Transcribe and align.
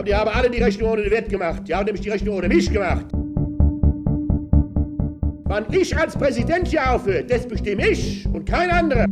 Aber 0.00 0.06
die 0.06 0.14
haben 0.14 0.30
alle 0.30 0.48
die 0.48 0.62
Rechnung 0.62 0.92
ohne 0.92 1.02
den 1.02 1.10
Wert 1.10 1.28
gemacht. 1.28 1.60
Die 1.68 1.74
haben 1.74 1.84
nämlich 1.84 2.00
die 2.00 2.08
Rechnung 2.08 2.38
ohne 2.38 2.48
mich 2.48 2.72
gemacht. 2.72 3.04
Wann 5.44 5.66
ich 5.70 5.94
als 5.94 6.16
Präsident 6.16 6.68
hier 6.68 6.90
aufhöre, 6.90 7.22
das 7.22 7.46
bestimme 7.46 7.86
ich 7.86 8.26
und 8.32 8.46
kein 8.46 8.70
anderer. 8.70 9.04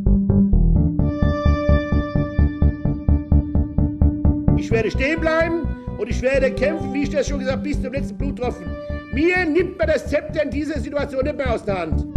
Ich 4.56 4.70
werde 4.70 4.90
stehen 4.90 5.20
bleiben 5.20 5.68
und 5.98 6.08
ich 6.08 6.22
werde 6.22 6.50
kämpfen, 6.52 6.94
wie 6.94 7.02
ich 7.02 7.10
das 7.10 7.28
schon 7.28 7.40
gesagt 7.40 7.58
habe, 7.58 7.68
bis 7.68 7.82
zum 7.82 7.92
letzten 7.92 8.16
Bluttropfen. 8.16 8.64
Mir 9.12 9.44
nimmt 9.44 9.76
man 9.76 9.88
das 9.88 10.08
Zepter 10.08 10.42
in 10.42 10.50
dieser 10.50 10.80
Situation 10.80 11.22
nicht 11.22 11.36
mehr 11.36 11.52
aus 11.52 11.66
der 11.66 11.80
Hand. 11.80 12.07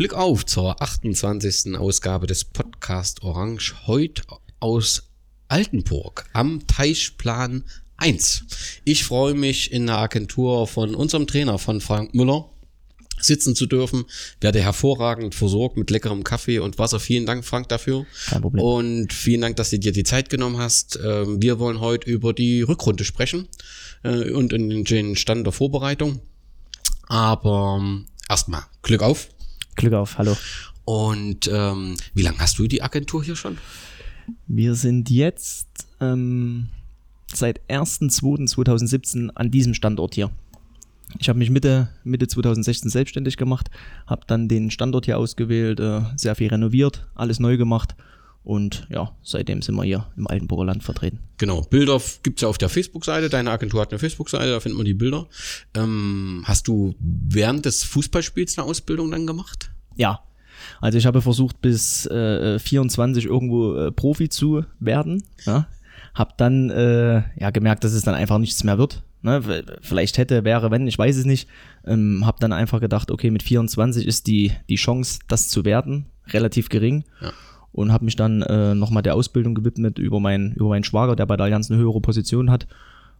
Glück 0.00 0.14
auf 0.14 0.46
zur 0.46 0.80
28. 0.80 1.76
Ausgabe 1.76 2.26
des 2.26 2.46
Podcast 2.46 3.22
Orange. 3.22 3.74
Heute 3.86 4.22
aus 4.58 5.10
Altenburg 5.48 6.24
am 6.32 6.66
Teichplan 6.66 7.64
1. 7.98 8.44
Ich 8.84 9.04
freue 9.04 9.34
mich 9.34 9.70
in 9.70 9.84
der 9.84 9.98
Agentur 9.98 10.66
von 10.66 10.94
unserem 10.94 11.26
Trainer, 11.26 11.58
von 11.58 11.82
Frank 11.82 12.14
Müller, 12.14 12.48
sitzen 13.20 13.54
zu 13.54 13.66
dürfen. 13.66 14.06
Werde 14.40 14.62
hervorragend 14.62 15.34
versorgt 15.34 15.76
mit 15.76 15.90
leckerem 15.90 16.24
Kaffee 16.24 16.60
und 16.60 16.78
Wasser. 16.78 16.98
Vielen 16.98 17.26
Dank, 17.26 17.44
Frank, 17.44 17.68
dafür. 17.68 18.06
Kein 18.30 18.40
Problem. 18.40 18.64
Und 18.64 19.12
vielen 19.12 19.42
Dank, 19.42 19.56
dass 19.56 19.68
du 19.68 19.78
dir 19.78 19.92
die 19.92 20.04
Zeit 20.04 20.30
genommen 20.30 20.56
hast. 20.56 20.98
Ähm, 21.04 21.42
Wir 21.42 21.58
wollen 21.58 21.80
heute 21.80 22.08
über 22.08 22.32
die 22.32 22.62
Rückrunde 22.62 23.04
sprechen 23.04 23.48
äh, 24.02 24.30
und 24.30 24.54
in 24.54 24.82
den 24.82 25.16
Stand 25.16 25.44
der 25.44 25.52
Vorbereitung. 25.52 26.22
Aber 27.06 27.76
ähm, 27.78 28.06
erstmal 28.30 28.62
Glück 28.80 29.02
auf. 29.02 29.28
Glück 29.80 29.94
auf, 29.94 30.18
hallo. 30.18 30.36
Und 30.84 31.48
ähm, 31.50 31.96
wie 32.12 32.20
lange 32.20 32.38
hast 32.38 32.58
du 32.58 32.66
die 32.66 32.82
Agentur 32.82 33.24
hier 33.24 33.34
schon? 33.34 33.56
Wir 34.46 34.74
sind 34.74 35.08
jetzt 35.08 35.68
ähm, 36.00 36.68
seit 37.32 37.60
1.2.2017 37.70 39.30
an 39.30 39.50
diesem 39.50 39.72
Standort 39.72 40.14
hier. 40.14 40.30
Ich 41.18 41.30
habe 41.30 41.38
mich 41.38 41.48
Mitte, 41.48 41.88
Mitte 42.04 42.28
2016 42.28 42.90
selbstständig 42.90 43.38
gemacht, 43.38 43.70
habe 44.06 44.22
dann 44.26 44.48
den 44.48 44.70
Standort 44.70 45.06
hier 45.06 45.16
ausgewählt, 45.16 45.80
äh, 45.80 46.02
sehr 46.14 46.34
viel 46.34 46.48
renoviert, 46.48 47.06
alles 47.14 47.40
neu 47.40 47.56
gemacht 47.56 47.96
und 48.42 48.86
ja, 48.90 49.14
seitdem 49.22 49.62
sind 49.62 49.74
wir 49.74 49.84
hier 49.84 50.06
im 50.16 50.26
Altenburger 50.26 50.64
Land 50.64 50.82
vertreten. 50.82 51.20
Genau, 51.38 51.60
Bilder 51.62 52.00
gibt's 52.22 52.42
ja 52.42 52.48
auf 52.48 52.58
der 52.58 52.68
Facebook-Seite. 52.68 53.28
Deine 53.28 53.50
Agentur 53.50 53.80
hat 53.80 53.90
eine 53.90 53.98
Facebook-Seite, 53.98 54.50
da 54.50 54.60
findet 54.60 54.78
man 54.78 54.86
die 54.86 54.94
Bilder. 54.94 55.26
Ähm, 55.74 56.42
hast 56.46 56.68
du 56.68 56.94
während 56.98 57.66
des 57.66 57.84
Fußballspiels 57.84 58.58
eine 58.58 58.66
Ausbildung 58.66 59.10
dann 59.10 59.26
gemacht? 59.26 59.70
Ja, 59.96 60.20
also 60.80 60.98
ich 60.98 61.06
habe 61.06 61.22
versucht 61.22 61.60
bis 61.60 62.06
äh, 62.06 62.58
24 62.58 63.26
irgendwo 63.26 63.74
äh, 63.74 63.92
Profi 63.92 64.28
zu 64.28 64.64
werden. 64.78 65.22
Ja? 65.44 65.66
Hab 66.14 66.38
dann 66.38 66.70
äh, 66.70 67.22
ja 67.38 67.50
gemerkt, 67.50 67.84
dass 67.84 67.92
es 67.92 68.02
dann 68.02 68.14
einfach 68.14 68.38
nichts 68.38 68.64
mehr 68.64 68.78
wird. 68.78 69.02
Ne? 69.22 69.64
Vielleicht 69.82 70.18
hätte, 70.18 70.44
wäre, 70.44 70.70
wenn, 70.70 70.86
ich 70.86 70.98
weiß 70.98 71.16
es 71.16 71.24
nicht. 71.24 71.48
Ähm, 71.86 72.26
hab 72.26 72.40
dann 72.40 72.52
einfach 72.52 72.80
gedacht, 72.80 73.10
okay, 73.10 73.30
mit 73.30 73.42
24 73.42 74.06
ist 74.06 74.26
die, 74.26 74.52
die 74.68 74.76
Chance, 74.76 75.20
das 75.28 75.48
zu 75.48 75.64
werden, 75.64 76.06
relativ 76.28 76.68
gering. 76.68 77.04
Ja. 77.20 77.32
Und 77.72 77.92
habe 77.92 78.04
mich 78.04 78.16
dann 78.16 78.42
äh, 78.42 78.74
nochmal 78.74 79.02
der 79.02 79.14
Ausbildung 79.14 79.54
gewidmet 79.54 79.98
über, 79.98 80.18
mein, 80.18 80.52
über 80.54 80.70
meinen 80.70 80.84
Schwager, 80.84 81.14
der 81.14 81.26
bei 81.26 81.36
der 81.36 81.44
Allianz 81.44 81.70
eine 81.70 81.80
höhere 81.80 82.00
Position 82.00 82.50
hat. 82.50 82.66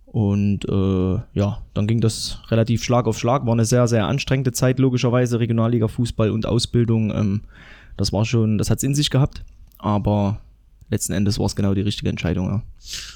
Und 0.06 0.69
äh, 0.69 1.39
ja, 1.39 1.62
dann 1.72 1.87
ging 1.87 2.00
das 2.00 2.41
relativ 2.49 2.83
Schlag 2.83 3.06
auf 3.06 3.16
Schlag. 3.16 3.47
War 3.47 3.53
eine 3.53 3.65
sehr, 3.65 3.87
sehr 3.87 4.06
anstrengende 4.06 4.50
Zeit, 4.50 4.81
logischerweise, 4.81 5.38
Regionalliga, 5.38 5.87
Fußball 5.87 6.31
und 6.31 6.47
Ausbildung. 6.47 7.12
Ähm, 7.15 7.43
das 7.97 8.12
war 8.12 8.25
schon, 8.25 8.59
das 8.59 8.71
hat's 8.71 8.83
in 8.83 8.94
sich 8.94 9.11
gehabt. 9.11 9.44
Aber 9.78 10.41
letzten 10.91 11.12
Endes 11.12 11.38
war 11.38 11.47
es 11.47 11.55
genau 11.55 11.75
die 11.75 11.81
richtige 11.82 12.11
Entscheidung. 12.11 12.47
Ja. 12.49 12.62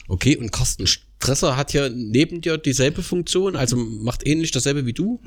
Okay, 0.07 0.37
und 0.37 0.53
Carsten 0.53 0.87
Stresser 1.25 1.57
hat 1.57 1.73
ja 1.73 1.89
neben 1.89 2.41
dir 2.41 2.59
dieselbe 2.59 3.03
Funktion, 3.03 3.57
also 3.57 3.77
macht 3.77 4.27
ähnlich 4.27 4.51
dasselbe 4.51 4.85
wie 4.87 4.93
du. 4.93 5.21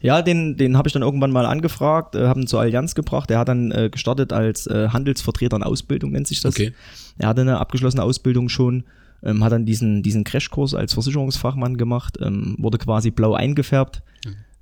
Ja, 0.00 0.22
den, 0.22 0.56
den 0.56 0.76
habe 0.76 0.88
ich 0.88 0.92
dann 0.92 1.02
irgendwann 1.02 1.30
mal 1.30 1.46
angefragt, 1.46 2.14
äh, 2.14 2.26
habe 2.26 2.40
ihn 2.40 2.46
zur 2.46 2.60
Allianz 2.60 2.94
gebracht. 2.94 3.30
Er 3.30 3.38
hat 3.38 3.48
dann 3.48 3.70
äh, 3.70 3.88
gestartet 3.90 4.32
als 4.32 4.66
äh, 4.66 4.88
Handelsvertreter 4.88 5.56
in 5.56 5.62
Ausbildung, 5.62 6.10
nennt 6.10 6.26
sich 6.26 6.40
das. 6.40 6.54
Okay. 6.54 6.72
Er 7.18 7.28
hatte 7.28 7.42
eine 7.42 7.58
abgeschlossene 7.58 8.02
Ausbildung 8.02 8.48
schon, 8.48 8.84
ähm, 9.22 9.44
hat 9.44 9.52
dann 9.52 9.64
diesen, 9.64 10.02
diesen 10.02 10.24
Crashkurs 10.24 10.74
als 10.74 10.94
Versicherungsfachmann 10.94 11.76
gemacht, 11.76 12.18
ähm, 12.20 12.56
wurde 12.58 12.78
quasi 12.78 13.10
blau 13.10 13.34
eingefärbt. 13.34 14.02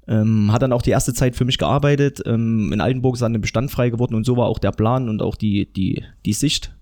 Ähm, 0.08 0.52
hat 0.52 0.62
dann 0.62 0.72
auch 0.72 0.82
die 0.82 0.90
erste 0.90 1.14
Zeit 1.14 1.34
für 1.34 1.44
mich 1.44 1.58
gearbeitet. 1.58 2.22
Ähm, 2.26 2.72
in 2.72 2.80
Altenburg 2.80 3.14
ist 3.16 3.22
dann 3.22 3.34
ein 3.34 3.40
Bestand 3.40 3.72
frei 3.72 3.90
geworden 3.90 4.14
und 4.14 4.24
so 4.24 4.36
war 4.36 4.46
auch 4.46 4.60
der 4.60 4.70
Plan 4.70 5.08
und 5.08 5.20
auch 5.20 5.34
die, 5.34 5.66
die, 5.72 6.04
die 6.24 6.32
Sicht. 6.32 6.76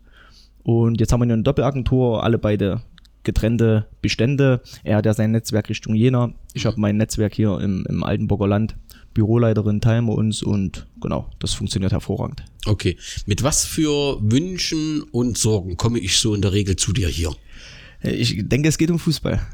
Und 0.63 1.01
jetzt 1.01 1.13
haben 1.13 1.21
wir 1.21 1.33
eine 1.33 1.43
Doppelagentur, 1.43 2.23
alle 2.23 2.39
beide 2.39 2.83
getrennte 3.25 3.89
Bestände. 4.03 4.63
Er 4.83 4.97
hat 4.97 5.07
ja 5.07 5.15
sein 5.15 5.33
Netzwerk 5.33 5.69
Richtung 5.69 5.95
Jena. 5.95 6.33
Ich 6.53 6.67
habe 6.67 6.81
mein 6.81 6.97
Netzwerk 6.97 7.35
hier 7.35 7.59
im, 7.61 7.87
im 7.89 8.05
Altenburger 8.05 8.47
Land. 8.47 8.77
Büroleiterin 9.15 9.81
teilen 9.81 10.07
wir 10.07 10.15
uns 10.15 10.43
und 10.43 10.87
genau, 11.01 11.31
das 11.39 11.55
funktioniert 11.55 11.93
hervorragend. 11.93 12.45
Okay. 12.67 12.97
Mit 13.27 13.43
was 13.43 13.65
für 13.65 14.19
Wünschen 14.21 15.03
und 15.13 15.39
Sorgen 15.39 15.77
komme 15.77 16.01
ich 16.01 16.19
so 16.19 16.35
in 16.35 16.43
der 16.43 16.53
Regel 16.53 16.77
zu 16.77 16.93
dir 16.93 17.09
hier? 17.09 17.35
Ich 18.05 18.37
denke, 18.49 18.69
es 18.69 18.77
geht 18.79 18.91
um 18.91 18.99
Fußball. 18.99 19.41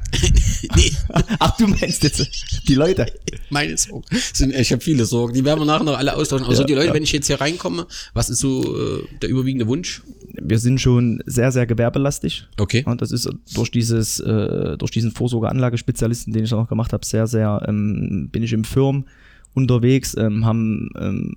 Nee, 0.77 0.93
Ach, 1.39 1.57
du 1.57 1.67
meinst 1.67 2.03
jetzt 2.03 2.69
die 2.69 2.75
Leute. 2.75 3.07
meine 3.51 3.79
Sorgen. 3.79 4.05
Sind, 4.35 4.55
ich 4.55 4.71
habe 4.73 4.83
viele 4.83 5.07
Sorgen. 5.07 5.33
Die 5.33 5.43
werden 5.45 5.59
wir 5.61 5.65
nachher 5.65 5.85
noch 5.85 5.97
alle 5.97 6.15
austauschen. 6.15 6.47
Also 6.47 6.63
Ja, 6.63 6.67
die 6.67 6.75
Leute, 6.75 6.89
ja. 6.89 6.95
wenn 6.95 7.03
ich 7.03 7.13
jetzt 7.13 7.29
hier 7.29 7.41
reinkomme, 7.41 7.87
was 8.13 8.29
ist 8.29 8.41
so 8.41 8.77
äh, 8.77 9.05
der 9.23 9.31
überwiegende 9.31 9.67
Wunsch? 9.67 10.03
Wir 10.35 10.59
sind 10.59 10.79
schon 10.81 11.23
sehr, 11.25 11.51
sehr 11.51 11.67
gewerbelastig. 11.67 12.47
Okay. 12.59 12.85
Und 12.87 13.01
das 13.01 13.11
ist 13.11 13.29
durch 13.55 13.71
dieses, 13.71 14.21
äh, 14.21 14.77
durch 14.77 14.91
diesen 14.91 15.13
Vorsorgeanlagespezialisten, 15.13 16.33
den 16.35 16.45
ich 16.45 16.51
noch 16.51 16.69
gemacht 16.69 16.93
habe, 16.93 17.07
sehr, 17.07 17.27
sehr, 17.27 17.63
ähm, 17.67 18.29
bin 18.31 18.43
ich 18.43 18.53
im 18.53 18.65
Firmen 18.65 19.07
unterwegs, 19.55 20.15
ähm, 20.19 20.45
haben 20.45 20.91
ähm, 21.01 21.37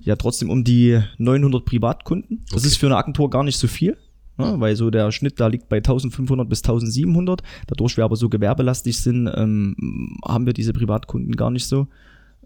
ja 0.00 0.16
trotzdem 0.16 0.48
um 0.48 0.64
die 0.64 0.98
900 1.18 1.64
Privatkunden. 1.64 2.44
Das 2.50 2.60
Okay. 2.62 2.68
ist 2.68 2.76
für 2.78 2.86
eine 2.86 2.96
Agentur 2.96 3.28
gar 3.28 3.44
nicht 3.44 3.58
so 3.58 3.68
viel. 3.68 3.96
Ne, 4.40 4.60
weil 4.60 4.76
so 4.76 4.90
der 4.90 5.10
Schnitt 5.12 5.38
da 5.38 5.46
liegt 5.46 5.68
bei 5.68 5.76
1500 5.78 6.48
bis 6.48 6.62
1700. 6.62 7.42
Dadurch 7.66 7.96
wir 7.96 8.04
aber 8.04 8.16
so 8.16 8.28
gewerbelastig 8.28 8.98
sind, 8.98 9.30
ähm, 9.34 10.16
haben 10.26 10.46
wir 10.46 10.52
diese 10.52 10.72
Privatkunden 10.72 11.36
gar 11.36 11.50
nicht 11.50 11.66
so. 11.66 11.86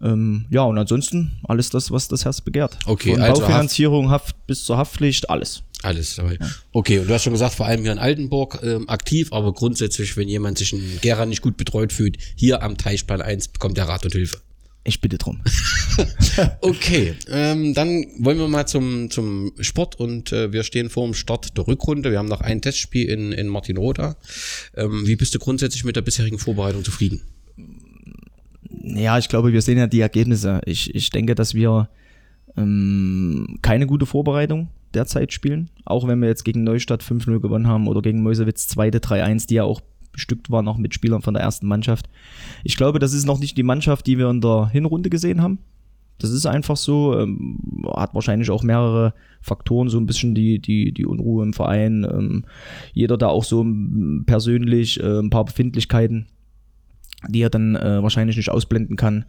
Ähm, 0.01 0.45
ja, 0.49 0.63
und 0.63 0.77
ansonsten 0.77 1.39
alles 1.43 1.69
das, 1.69 1.91
was 1.91 2.07
das 2.07 2.25
Herz 2.25 2.41
begehrt. 2.41 2.77
Okay, 2.85 3.13
Von 3.13 3.21
also 3.21 3.41
Baufinanzierung, 3.41 4.09
Haft 4.09 4.35
bis 4.45 4.65
zur 4.65 4.77
Haftpflicht, 4.77 5.29
alles. 5.29 5.63
Alles 5.83 6.15
dabei. 6.15 6.37
Okay, 6.71 6.99
und 6.99 7.07
du 7.07 7.13
hast 7.13 7.23
schon 7.23 7.33
gesagt, 7.33 7.53
vor 7.53 7.65
allem 7.67 7.81
hier 7.81 7.91
in 7.91 7.99
Altenburg 7.99 8.59
ähm, 8.63 8.89
aktiv, 8.89 9.31
aber 9.31 9.53
grundsätzlich, 9.53 10.17
wenn 10.17 10.27
jemand 10.27 10.57
sich 10.57 10.73
in 10.73 10.81
Gera 11.01 11.25
nicht 11.25 11.41
gut 11.41 11.57
betreut 11.57 11.93
fühlt, 11.93 12.17
hier 12.35 12.63
am 12.63 12.77
Teichplan 12.77 13.21
1 13.21 13.49
bekommt 13.49 13.77
er 13.77 13.87
Rat 13.87 14.03
und 14.03 14.13
Hilfe. 14.13 14.37
Ich 14.87 15.01
bitte 15.01 15.17
drum. 15.17 15.41
Okay, 16.59 17.15
ähm, 17.29 17.73
dann 17.73 18.05
wollen 18.19 18.37
wir 18.37 18.49
mal 18.49 18.67
zum, 18.67 19.09
zum 19.09 19.53
Sport 19.61 19.97
und 19.97 20.33
äh, 20.33 20.51
wir 20.51 20.63
stehen 20.63 20.89
vor 20.89 21.05
dem 21.05 21.13
Start 21.13 21.57
der 21.57 21.65
Rückrunde. 21.65 22.11
Wir 22.11 22.19
haben 22.19 22.27
noch 22.27 22.41
ein 22.41 22.61
Testspiel 22.61 23.07
in, 23.07 23.31
in 23.31 23.47
Martinroda. 23.47 24.17
Ähm, 24.75 25.07
wie 25.07 25.15
bist 25.15 25.33
du 25.33 25.39
grundsätzlich 25.39 25.85
mit 25.85 25.95
der 25.95 26.01
bisherigen 26.01 26.37
Vorbereitung 26.37 26.83
zufrieden? 26.83 27.21
Ja, 28.83 29.17
ich 29.17 29.29
glaube, 29.29 29.53
wir 29.53 29.61
sehen 29.61 29.77
ja 29.77 29.87
die 29.87 30.01
Ergebnisse. 30.01 30.59
Ich, 30.65 30.93
ich 30.93 31.09
denke, 31.09 31.35
dass 31.35 31.53
wir 31.53 31.89
ähm, 32.57 33.59
keine 33.61 33.87
gute 33.87 34.05
Vorbereitung 34.05 34.67
derzeit 34.93 35.31
spielen. 35.31 35.69
Auch 35.85 36.07
wenn 36.07 36.19
wir 36.19 36.27
jetzt 36.27 36.43
gegen 36.43 36.63
Neustadt 36.63 37.01
5-0 37.01 37.39
gewonnen 37.39 37.67
haben 37.67 37.87
oder 37.87 38.01
gegen 38.01 38.21
Mäusewitz 38.21 38.67
2. 38.67 38.89
3-1, 38.89 39.47
die 39.47 39.55
ja 39.55 39.63
auch 39.63 39.81
bestückt 40.15 40.49
waren, 40.49 40.67
auch 40.67 40.77
mit 40.77 40.93
Spielern 40.93 41.21
von 41.21 41.33
der 41.33 41.43
ersten 41.43 41.67
Mannschaft. 41.67 42.09
Ich 42.63 42.77
glaube, 42.77 42.99
das 42.99 43.13
ist 43.13 43.25
noch 43.25 43.39
nicht 43.39 43.57
die 43.57 43.63
Mannschaft, 43.63 44.07
die 44.07 44.17
wir 44.17 44.29
in 44.29 44.41
der 44.41 44.69
Hinrunde 44.71 45.09
gesehen 45.09 45.41
haben. 45.41 45.59
Das 46.17 46.31
ist 46.31 46.45
einfach 46.45 46.77
so, 46.77 47.19
ähm, 47.19 47.83
hat 47.93 48.15
wahrscheinlich 48.15 48.49
auch 48.49 48.63
mehrere 48.63 49.13
Faktoren, 49.41 49.89
so 49.89 49.99
ein 49.99 50.05
bisschen 50.05 50.33
die, 50.33 50.59
die, 50.59 50.93
die 50.93 51.05
Unruhe 51.05 51.43
im 51.43 51.53
Verein. 51.53 52.07
Ähm, 52.09 52.45
jeder 52.93 53.17
da 53.17 53.27
auch 53.27 53.43
so 53.43 53.61
ähm, 53.61 54.23
persönlich 54.25 54.99
äh, 55.01 55.19
ein 55.19 55.29
paar 55.29 55.43
Befindlichkeiten, 55.43 56.27
die 57.27 57.41
er 57.41 57.49
dann 57.49 57.75
äh, 57.75 58.01
wahrscheinlich 58.01 58.37
nicht 58.37 58.49
ausblenden 58.49 58.95
kann. 58.95 59.25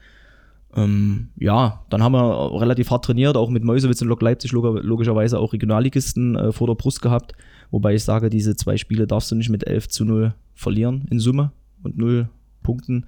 Ähm, 0.76 1.28
ja, 1.38 1.84
dann 1.88 2.02
haben 2.02 2.12
wir 2.12 2.60
relativ 2.60 2.90
hart 2.90 3.06
trainiert, 3.06 3.36
auch 3.36 3.48
mit 3.48 3.64
Mäusewitz 3.64 4.02
und 4.02 4.08
Lok 4.08 4.20
Leipzig 4.20 4.52
log 4.52 4.82
logischerweise 4.82 5.38
auch 5.38 5.52
Regionalligisten 5.52 6.36
äh, 6.36 6.52
vor 6.52 6.66
der 6.66 6.74
Brust 6.74 7.00
gehabt. 7.00 7.32
Wobei 7.70 7.94
ich 7.94 8.04
sage, 8.04 8.28
diese 8.28 8.56
zwei 8.56 8.76
Spiele 8.76 9.06
darfst 9.06 9.30
du 9.30 9.34
nicht 9.34 9.48
mit 9.48 9.66
11 9.66 9.88
zu 9.88 10.04
0 10.04 10.34
verlieren 10.54 11.06
in 11.10 11.18
Summe 11.18 11.52
und 11.82 11.96
0 11.96 12.28
Punkten. 12.62 13.06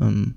Ähm, 0.00 0.34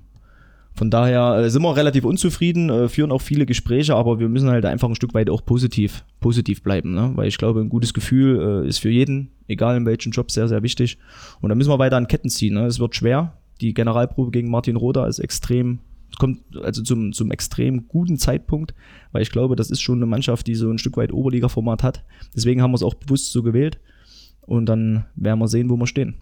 Von 0.74 0.90
daher 0.90 1.38
äh, 1.38 1.50
sind 1.50 1.62
wir 1.62 1.74
relativ 1.74 2.04
unzufrieden, 2.04 2.68
äh, 2.68 2.88
führen 2.88 3.12
auch 3.12 3.22
viele 3.22 3.46
Gespräche, 3.46 3.94
aber 3.94 4.18
wir 4.18 4.28
müssen 4.28 4.50
halt 4.50 4.66
einfach 4.66 4.88
ein 4.88 4.94
Stück 4.94 5.14
weit 5.14 5.30
auch 5.30 5.44
positiv, 5.44 6.04
positiv 6.20 6.62
bleiben, 6.62 6.94
ne? 6.94 7.12
weil 7.14 7.28
ich 7.28 7.38
glaube, 7.38 7.60
ein 7.60 7.68
gutes 7.70 7.94
Gefühl 7.94 8.64
äh, 8.64 8.68
ist 8.68 8.78
für 8.78 8.90
jeden, 8.90 9.30
egal 9.48 9.76
in 9.76 9.86
welchem 9.86 10.12
Job, 10.12 10.30
sehr, 10.30 10.48
sehr 10.48 10.62
wichtig. 10.62 10.98
Und 11.40 11.48
da 11.48 11.54
müssen 11.54 11.70
wir 11.70 11.78
weiter 11.78 11.96
an 11.96 12.08
Ketten 12.08 12.28
ziehen. 12.28 12.54
Ne? 12.54 12.66
Es 12.66 12.78
wird 12.78 12.94
schwer. 12.94 13.32
Die 13.60 13.72
Generalprobe 13.72 14.32
gegen 14.32 14.50
Martin 14.50 14.76
Roda 14.76 15.06
ist 15.06 15.20
extrem, 15.20 15.78
kommt 16.16 16.40
also 16.56 16.82
zum, 16.82 17.12
zum 17.12 17.30
extrem 17.30 17.88
guten 17.88 18.18
Zeitpunkt, 18.18 18.74
weil 19.12 19.22
ich 19.22 19.30
glaube, 19.30 19.56
das 19.56 19.70
ist 19.70 19.80
schon 19.80 19.98
eine 19.98 20.06
Mannschaft, 20.06 20.46
die 20.46 20.54
so 20.54 20.70
ein 20.70 20.78
Stück 20.78 20.96
weit 20.96 21.12
Oberliga-Format 21.12 21.82
hat. 21.82 22.04
Deswegen 22.34 22.62
haben 22.62 22.72
wir 22.72 22.76
es 22.76 22.82
auch 22.82 22.94
bewusst 22.94 23.32
so 23.32 23.42
gewählt. 23.42 23.78
Und 24.42 24.66
dann 24.66 25.06
werden 25.16 25.38
wir 25.38 25.48
sehen, 25.48 25.70
wo 25.70 25.76
wir 25.76 25.86
stehen. 25.86 26.16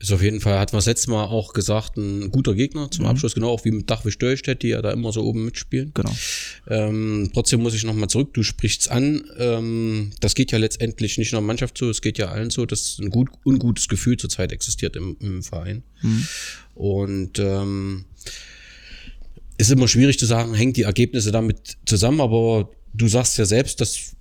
Ist 0.00 0.12
auf 0.12 0.22
jeden 0.22 0.40
Fall, 0.40 0.60
hat 0.60 0.72
man 0.72 0.78
das 0.78 0.86
letzte 0.86 1.10
Mal 1.10 1.24
auch 1.24 1.52
gesagt, 1.52 1.96
ein 1.96 2.30
guter 2.30 2.54
Gegner 2.54 2.88
zum 2.88 3.04
mhm. 3.04 3.10
Abschluss, 3.10 3.34
genau 3.34 3.48
auch 3.48 3.64
wie 3.64 3.72
mit 3.72 3.90
Dachwisch 3.90 4.16
Dörstedt, 4.16 4.62
die 4.62 4.68
ja 4.68 4.80
da 4.80 4.92
immer 4.92 5.10
so 5.10 5.24
oben 5.24 5.44
mitspielen. 5.44 5.90
Genau. 5.92 6.14
Ähm, 6.68 7.30
trotzdem 7.34 7.62
muss 7.62 7.74
ich 7.74 7.82
nochmal 7.82 8.08
zurück, 8.08 8.32
du 8.32 8.44
sprichst 8.44 8.92
an, 8.92 9.24
ähm, 9.38 10.12
das 10.20 10.36
geht 10.36 10.52
ja 10.52 10.58
letztendlich 10.58 11.18
nicht 11.18 11.32
nur 11.32 11.40
Mannschaft 11.40 11.76
so, 11.76 11.90
es 11.90 12.00
geht 12.00 12.16
ja 12.16 12.28
allen 12.28 12.50
so, 12.50 12.64
dass 12.64 13.00
ein 13.00 13.10
gut, 13.10 13.28
ungutes 13.44 13.88
Gefühl 13.88 14.16
zurzeit 14.16 14.52
existiert 14.52 14.94
im, 14.94 15.16
im 15.18 15.42
Verein. 15.42 15.82
Mhm. 16.02 16.28
Und 16.74 17.38
ähm, 17.40 18.04
ist 19.58 19.70
immer 19.70 19.88
schwierig 19.88 20.18
zu 20.18 20.26
sagen, 20.26 20.54
hängt 20.54 20.76
die 20.76 20.82
Ergebnisse 20.82 21.32
damit 21.32 21.76
zusammen, 21.84 22.20
aber 22.20 22.70
du 22.94 23.08
sagst 23.08 23.36
ja 23.38 23.44
selbst, 23.44 23.80
dass 23.80 24.16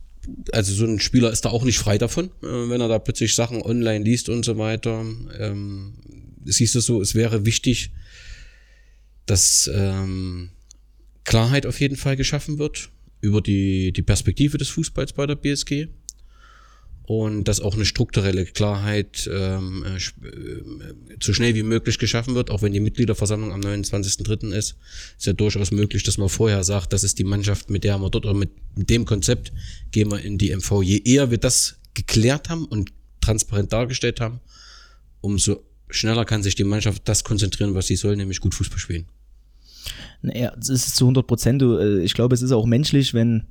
also 0.52 0.74
so 0.74 0.86
ein 0.86 1.00
Spieler 1.00 1.32
ist 1.32 1.46
da 1.46 1.50
auch 1.50 1.64
nicht 1.64 1.78
frei 1.78 1.98
davon, 1.98 2.26
äh, 2.44 2.70
wenn 2.70 2.82
er 2.82 2.90
da 2.90 3.00
plötzlich 3.00 3.34
Sachen 3.34 3.62
online 3.62 4.04
liest 4.04 4.28
und 4.30 4.44
so 4.44 4.58
weiter. 4.58 5.06
Ähm, 5.40 5.94
siehst 6.44 6.76
du 6.76 6.82
so, 6.82 7.02
es 7.02 7.16
wäre 7.16 7.46
wichtig, 7.46 7.92
dass 9.26 9.70
ähm, 9.74 10.50
Klarheit 11.24 11.66
auf 11.66 11.80
jeden 11.80 11.96
Fall 11.96 12.16
geschaffen 12.18 12.58
wird 12.58 12.90
über 13.22 13.42
die, 13.42 13.92
die 13.94 14.02
Perspektive 14.02 14.58
des 14.58 14.70
Fußballs 14.70 15.14
bei 15.14 15.26
der 15.26 15.36
BSG 15.36 15.88
und 17.08 17.46
dass 17.46 17.62
auch 17.62 17.74
eine 17.74 17.86
strukturelle 17.86 18.46
Klarheit 18.46 19.30
ähm, 19.32 19.86
äh, 19.86 19.96
äh, 19.96 20.62
so 21.24 21.32
schnell 21.32 21.56
wie 21.56 21.64
möglich 21.64 22.00
geschaffen 22.00 22.36
wird, 22.36 22.52
auch 22.52 22.62
wenn 22.62 22.74
die 22.74 22.82
Mitgliederversammlung 22.82 23.54
am 23.54 23.62
29.03. 23.62 24.52
ist, 24.52 24.76
ist 25.18 25.26
ja 25.26 25.32
durchaus 25.32 25.72
möglich, 25.72 26.04
dass 26.04 26.18
man 26.18 26.28
vorher 26.28 26.66
sagt, 26.66 26.92
das 26.92 27.06
ist 27.06 27.18
die 27.18 27.24
Mannschaft, 27.24 27.70
mit 27.70 27.86
der 27.86 27.98
wir 27.98 28.10
dort 28.10 28.26
oder 28.26 28.34
mit 28.34 28.52
dem 28.76 29.06
Konzept 29.06 29.54
gehen 29.92 30.12
wir 30.12 30.20
in 30.20 30.38
die 30.38 30.54
MV. 30.54 30.84
Je 30.84 30.98
eher 30.98 31.32
wir 31.32 31.38
das 31.38 31.80
geklärt 31.94 32.50
haben 32.50 32.66
und 32.66 32.92
transparent 33.22 33.72
dargestellt 33.72 34.20
haben, 34.20 34.42
umso 35.22 35.64
schneller 35.90 36.26
kann 36.26 36.44
sich 36.44 36.56
die 36.56 36.66
Mannschaft 36.66 37.04
das 37.08 37.24
konzentrieren, 37.24 37.74
was 37.74 37.88
sie 37.88 37.96
soll, 37.96 38.18
nämlich 38.18 38.42
gut 38.42 38.54
Fußball 38.54 38.80
spielen. 38.80 39.06
Naja, 40.22 40.54
das 40.58 40.68
ist 40.68 40.98
zu 40.98 41.06
100 41.06 41.26
Prozent. 41.26 41.62
Äh, 41.62 42.02
ich 42.02 42.14
glaube, 42.14 42.36
es 42.36 42.42
ist 42.42 42.52
auch 42.52 42.66
menschlich, 42.66 43.14
wenn, 43.14 43.46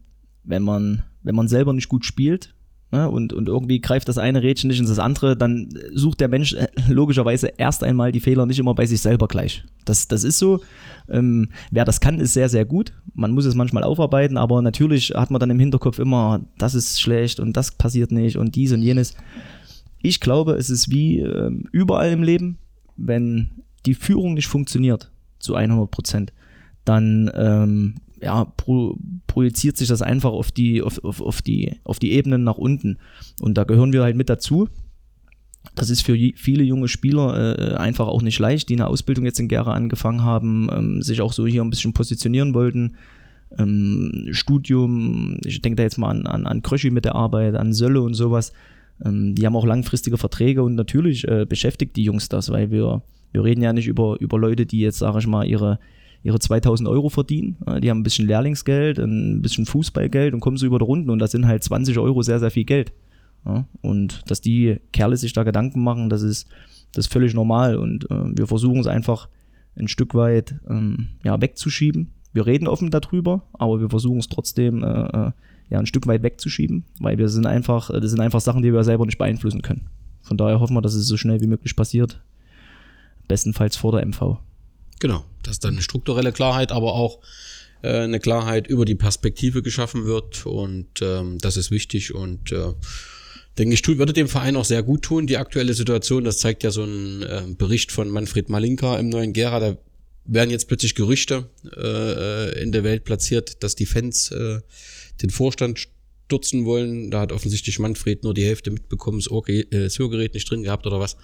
wenn 0.44 0.62
man, 0.62 1.04
wenn 1.22 1.34
man 1.34 1.48
selber 1.48 1.72
nicht 1.72 1.88
gut 1.88 2.04
spielt, 2.04 2.54
ne, 2.90 3.10
und, 3.10 3.32
und 3.32 3.48
irgendwie 3.48 3.80
greift 3.80 4.08
das 4.08 4.18
eine 4.18 4.42
Rädchen 4.42 4.68
nicht 4.68 4.78
ins 4.78 4.88
das 4.88 4.98
andere, 4.98 5.36
dann 5.36 5.68
sucht 5.92 6.20
der 6.20 6.28
Mensch 6.28 6.54
äh, 6.54 6.68
logischerweise 6.88 7.52
erst 7.56 7.84
einmal 7.84 8.12
die 8.12 8.20
Fehler 8.20 8.46
nicht 8.46 8.58
immer 8.58 8.74
bei 8.74 8.86
sich 8.86 9.00
selber 9.00 9.28
gleich. 9.28 9.64
Das, 9.84 10.08
das 10.08 10.24
ist 10.24 10.38
so. 10.38 10.60
Ähm, 11.08 11.50
wer 11.70 11.84
das 11.84 12.00
kann, 12.00 12.18
ist 12.18 12.32
sehr, 12.32 12.48
sehr 12.48 12.64
gut. 12.64 12.92
Man 13.14 13.32
muss 13.32 13.44
es 13.44 13.54
manchmal 13.54 13.84
aufarbeiten, 13.84 14.36
aber 14.36 14.62
natürlich 14.62 15.12
hat 15.14 15.30
man 15.30 15.40
dann 15.40 15.50
im 15.50 15.58
Hinterkopf 15.58 15.98
immer, 15.98 16.40
das 16.58 16.74
ist 16.74 17.00
schlecht 17.00 17.40
und 17.40 17.56
das 17.56 17.72
passiert 17.72 18.12
nicht 18.12 18.36
und 18.36 18.54
dies 18.56 18.72
und 18.72 18.82
jenes. 18.82 19.14
Ich 20.02 20.20
glaube, 20.20 20.52
es 20.52 20.70
ist 20.70 20.90
wie 20.90 21.20
äh, 21.20 21.50
überall 21.72 22.12
im 22.12 22.22
Leben, 22.22 22.58
wenn 22.96 23.50
die 23.86 23.94
Führung 23.94 24.34
nicht 24.34 24.48
funktioniert 24.48 25.10
zu 25.38 25.54
100 25.54 25.90
Prozent, 25.90 26.32
dann 26.84 27.30
ähm, 27.34 27.94
ja, 28.20 28.44
pro, 28.44 28.96
projiziert 29.26 29.76
sich 29.76 29.88
das 29.88 30.02
einfach 30.02 30.32
auf 30.32 30.50
die, 30.50 30.82
auf, 30.82 31.02
auf, 31.04 31.20
auf, 31.20 31.42
die, 31.42 31.76
auf 31.84 31.98
die 31.98 32.12
Ebenen 32.12 32.44
nach 32.44 32.58
unten. 32.58 32.98
Und 33.40 33.58
da 33.58 33.64
gehören 33.64 33.92
wir 33.92 34.02
halt 34.02 34.16
mit 34.16 34.30
dazu. 34.30 34.68
Das 35.74 35.90
ist 35.90 36.02
für 36.02 36.16
viele 36.36 36.62
junge 36.62 36.88
Spieler 36.88 37.58
äh, 37.58 37.74
einfach 37.74 38.06
auch 38.06 38.22
nicht 38.22 38.38
leicht, 38.38 38.68
die 38.68 38.74
eine 38.74 38.86
Ausbildung 38.86 39.24
jetzt 39.24 39.40
in 39.40 39.48
Gera 39.48 39.72
angefangen 39.72 40.22
haben, 40.22 40.68
ähm, 40.72 41.02
sich 41.02 41.20
auch 41.20 41.32
so 41.32 41.46
hier 41.46 41.62
ein 41.62 41.70
bisschen 41.70 41.92
positionieren 41.92 42.54
wollten. 42.54 42.96
Ähm, 43.58 44.28
Studium, 44.30 45.38
ich 45.44 45.60
denke 45.62 45.76
da 45.76 45.82
jetzt 45.82 45.98
mal 45.98 46.10
an, 46.10 46.26
an, 46.26 46.46
an 46.46 46.62
Kröschi 46.62 46.90
mit 46.90 47.04
der 47.04 47.14
Arbeit, 47.14 47.56
an 47.56 47.72
Sölle 47.72 48.00
und 48.00 48.14
sowas. 48.14 48.52
Ähm, 49.04 49.34
die 49.34 49.44
haben 49.44 49.56
auch 49.56 49.66
langfristige 49.66 50.18
Verträge 50.18 50.62
und 50.62 50.74
natürlich 50.74 51.26
äh, 51.28 51.46
beschäftigt 51.46 51.96
die 51.96 52.04
Jungs 52.04 52.28
das, 52.28 52.50
weil 52.50 52.70
wir, 52.70 53.02
wir 53.32 53.44
reden 53.44 53.62
ja 53.62 53.72
nicht 53.72 53.88
über, 53.88 54.16
über 54.20 54.38
Leute, 54.38 54.66
die 54.66 54.80
jetzt, 54.80 54.98
sage 54.98 55.18
ich 55.18 55.26
mal, 55.26 55.46
ihre, 55.46 55.78
ihre 56.26 56.38
2000 56.38 56.88
Euro 56.88 57.08
verdienen. 57.08 57.56
Die 57.80 57.88
haben 57.88 58.00
ein 58.00 58.02
bisschen 58.02 58.26
Lehrlingsgeld, 58.26 58.98
ein 58.98 59.40
bisschen 59.42 59.64
Fußballgeld 59.64 60.34
und 60.34 60.40
kommen 60.40 60.56
so 60.56 60.66
über 60.66 60.78
die 60.78 60.84
Runden 60.84 61.10
und 61.10 61.20
das 61.20 61.30
sind 61.30 61.46
halt 61.46 61.62
20 61.62 61.98
Euro 61.98 62.22
sehr, 62.22 62.40
sehr 62.40 62.50
viel 62.50 62.64
Geld. 62.64 62.92
Und 63.80 64.28
dass 64.30 64.40
die 64.40 64.80
Kerle 64.92 65.16
sich 65.16 65.32
da 65.32 65.44
Gedanken 65.44 65.82
machen, 65.82 66.08
das 66.08 66.22
ist, 66.22 66.48
das 66.92 67.06
ist 67.06 67.12
völlig 67.12 67.34
normal 67.34 67.76
und 67.76 68.10
äh, 68.10 68.36
wir 68.36 68.46
versuchen 68.46 68.80
es 68.80 68.86
einfach 68.86 69.28
ein 69.76 69.88
Stück 69.88 70.14
weit 70.14 70.56
ähm, 70.68 71.08
ja, 71.22 71.40
wegzuschieben. 71.40 72.10
Wir 72.32 72.46
reden 72.46 72.66
offen 72.66 72.90
darüber, 72.90 73.42
aber 73.52 73.80
wir 73.80 73.88
versuchen 73.88 74.18
es 74.18 74.28
trotzdem 74.28 74.82
äh, 74.82 74.86
äh, 74.86 75.30
ja, 75.70 75.78
ein 75.78 75.86
Stück 75.86 76.06
weit 76.06 76.22
wegzuschieben, 76.22 76.84
weil 77.00 77.18
wir 77.18 77.28
sind 77.28 77.46
einfach, 77.46 77.90
das 77.90 78.10
sind 78.10 78.20
einfach 78.20 78.40
Sachen, 78.40 78.62
die 78.62 78.72
wir 78.72 78.84
selber 78.84 79.06
nicht 79.06 79.18
beeinflussen 79.18 79.62
können. 79.62 79.86
Von 80.22 80.36
daher 80.36 80.58
hoffen 80.58 80.74
wir, 80.74 80.82
dass 80.82 80.94
es 80.94 81.06
so 81.06 81.16
schnell 81.16 81.40
wie 81.40 81.46
möglich 81.46 81.76
passiert. 81.76 82.20
Bestenfalls 83.28 83.76
vor 83.76 83.92
der 83.92 84.04
MV. 84.06 84.38
Genau, 85.00 85.24
dass 85.42 85.60
dann 85.60 85.74
eine 85.74 85.82
strukturelle 85.82 86.32
Klarheit, 86.32 86.72
aber 86.72 86.94
auch 86.94 87.20
äh, 87.82 88.00
eine 88.00 88.20
Klarheit 88.20 88.66
über 88.66 88.84
die 88.84 88.94
Perspektive 88.94 89.62
geschaffen 89.62 90.06
wird 90.06 90.46
und 90.46 90.86
ähm, 91.02 91.38
das 91.38 91.56
ist 91.56 91.70
wichtig 91.70 92.14
und 92.14 92.52
äh, 92.52 92.72
denke 93.58 93.74
ich, 93.74 93.82
tut, 93.82 93.98
würde 93.98 94.12
dem 94.12 94.28
Verein 94.28 94.56
auch 94.56 94.64
sehr 94.64 94.82
gut 94.82 95.02
tun. 95.02 95.26
Die 95.26 95.36
aktuelle 95.36 95.74
Situation, 95.74 96.24
das 96.24 96.38
zeigt 96.38 96.62
ja 96.62 96.70
so 96.70 96.84
ein 96.84 97.22
äh, 97.22 97.42
Bericht 97.56 97.92
von 97.92 98.08
Manfred 98.08 98.48
Malinka 98.48 98.98
im 98.98 99.08
neuen 99.08 99.32
Gera, 99.32 99.60
da 99.60 99.76
werden 100.24 100.50
jetzt 100.50 100.68
plötzlich 100.68 100.94
Gerüchte 100.94 101.48
äh, 101.76 102.62
in 102.62 102.72
der 102.72 102.84
Welt 102.84 103.04
platziert, 103.04 103.62
dass 103.62 103.76
die 103.76 103.86
Fans 103.86 104.30
äh, 104.30 104.60
den 105.22 105.30
Vorstand 105.30 105.88
stürzen 106.26 106.64
wollen. 106.64 107.10
Da 107.10 107.20
hat 107.20 107.32
offensichtlich 107.32 107.78
Manfred 107.78 108.24
nur 108.24 108.34
die 108.34 108.44
Hälfte 108.44 108.70
mitbekommen, 108.70 109.18
das, 109.18 109.30
Ohrgerät, 109.30 109.72
äh, 109.72 109.84
das 109.84 109.98
Hörgerät 109.98 110.34
nicht 110.34 110.50
drin 110.50 110.62
gehabt 110.62 110.86
oder 110.86 111.00
was. 111.00 111.16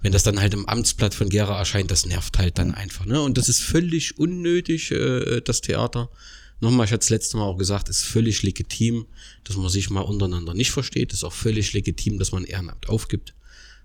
Wenn 0.00 0.12
das 0.12 0.22
dann 0.22 0.40
halt 0.40 0.54
im 0.54 0.66
Amtsblatt 0.66 1.14
von 1.14 1.28
Gera 1.28 1.58
erscheint, 1.58 1.90
das 1.90 2.06
nervt 2.06 2.38
halt 2.38 2.58
dann 2.58 2.74
einfach. 2.74 3.04
Ne? 3.04 3.20
Und 3.20 3.38
das 3.38 3.48
ist 3.48 3.60
völlig 3.60 4.18
unnötig, 4.18 4.90
äh, 4.90 5.40
das 5.42 5.60
Theater. 5.60 6.10
Nochmal, 6.60 6.86
ich 6.86 6.92
hatte 6.92 7.04
es 7.04 7.10
letzte 7.10 7.36
Mal 7.36 7.44
auch 7.44 7.58
gesagt, 7.58 7.88
ist 7.88 8.02
völlig 8.02 8.42
legitim, 8.42 9.06
dass 9.44 9.56
man 9.56 9.68
sich 9.68 9.90
mal 9.90 10.00
untereinander 10.00 10.54
nicht 10.54 10.72
versteht. 10.72 11.12
Ist 11.12 11.24
auch 11.24 11.32
völlig 11.32 11.72
legitim, 11.72 12.18
dass 12.18 12.32
man 12.32 12.44
Ehrenamt 12.44 12.88
aufgibt. 12.88 13.34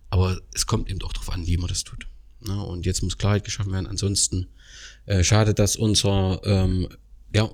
Aber 0.10 0.40
es 0.54 0.66
kommt 0.66 0.90
eben 0.90 1.02
auch 1.02 1.14
darauf 1.14 1.32
an, 1.32 1.46
wie 1.46 1.58
man 1.58 1.68
das 1.68 1.84
tut. 1.84 2.08
Ne? 2.40 2.64
Und 2.64 2.86
jetzt 2.86 3.04
muss 3.04 3.18
Klarheit 3.18 3.44
geschaffen 3.44 3.74
werden. 3.74 3.88
Ansonsten 3.88 4.48
äh, 5.06 5.24
schade, 5.24 5.54
dass 5.54 5.76
unser 5.76 6.42
ähm, 6.46 6.88
ja, 7.34 7.50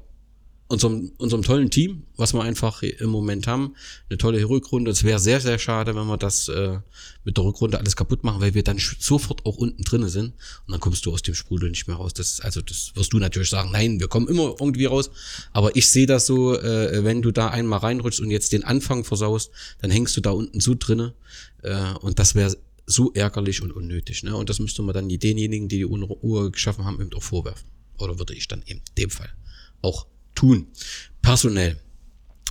unserem, 0.69 1.11
unserem 1.17 1.41
tollen 1.41 1.71
Team, 1.71 2.03
was 2.15 2.33
wir 2.33 2.43
einfach 2.43 2.83
im 2.83 3.09
Moment 3.09 3.47
haben, 3.47 3.73
eine 4.07 4.19
tolle 4.19 4.47
Rückrunde. 4.47 4.91
Es 4.91 5.03
wäre 5.03 5.19
sehr, 5.19 5.41
sehr 5.41 5.57
schade, 5.57 5.95
wenn 5.95 6.05
wir 6.05 6.17
das 6.17 6.47
äh, 6.47 6.77
mit 7.23 7.37
der 7.37 7.43
Rückrunde 7.43 7.79
alles 7.79 7.95
kaputt 7.95 8.23
machen, 8.23 8.39
weil 8.39 8.53
wir 8.53 8.63
dann 8.63 8.77
sofort 8.99 9.45
auch 9.47 9.57
unten 9.57 9.83
drinnen 9.83 10.09
sind 10.09 10.35
und 10.67 10.71
dann 10.71 10.79
kommst 10.79 11.05
du 11.07 11.11
aus 11.11 11.23
dem 11.23 11.33
Sprudel 11.33 11.71
nicht 11.71 11.87
mehr 11.87 11.97
raus. 11.97 12.13
Das 12.13 12.39
also 12.41 12.61
das 12.61 12.91
wirst 12.93 13.11
du 13.11 13.17
natürlich 13.17 13.49
sagen, 13.49 13.71
nein, 13.71 13.99
wir 13.99 14.07
kommen 14.07 14.27
immer 14.27 14.55
irgendwie 14.59 14.85
raus. 14.85 15.09
Aber 15.53 15.75
ich 15.75 15.89
sehe 15.89 16.05
das 16.05 16.27
so, 16.27 16.55
äh, 16.55 17.03
wenn 17.03 17.23
du 17.23 17.31
da 17.31 17.49
einmal 17.49 17.79
reinrutschst 17.79 18.21
und 18.21 18.29
jetzt 18.29 18.51
den 18.51 18.63
Anfang 18.63 19.03
versaust, 19.03 19.49
dann 19.81 19.89
hängst 19.89 20.15
du 20.17 20.21
da 20.21 20.29
unten 20.29 20.59
so 20.59 20.75
drinne 20.77 21.15
äh, 21.63 21.93
und 22.01 22.19
das 22.19 22.35
wäre 22.35 22.55
so 22.85 23.11
ärgerlich 23.13 23.63
und 23.63 23.71
unnötig. 23.71 24.21
Ne? 24.21 24.35
Und 24.35 24.49
das 24.49 24.59
müsste 24.59 24.83
man 24.83 24.93
dann 24.93 25.09
denjenigen, 25.09 25.67
die 25.67 25.77
die 25.77 25.85
Uhr 25.85 26.51
geschaffen 26.51 26.85
haben, 26.85 27.01
eben 27.01 27.13
auch 27.13 27.23
vorwerfen. 27.23 27.67
Oder 27.97 28.19
würde 28.19 28.35
ich 28.35 28.47
dann 28.47 28.61
in 28.63 28.81
dem 28.97 29.09
Fall 29.09 29.29
auch 29.81 30.05
tun. 30.39 30.67
Personell. 31.21 31.77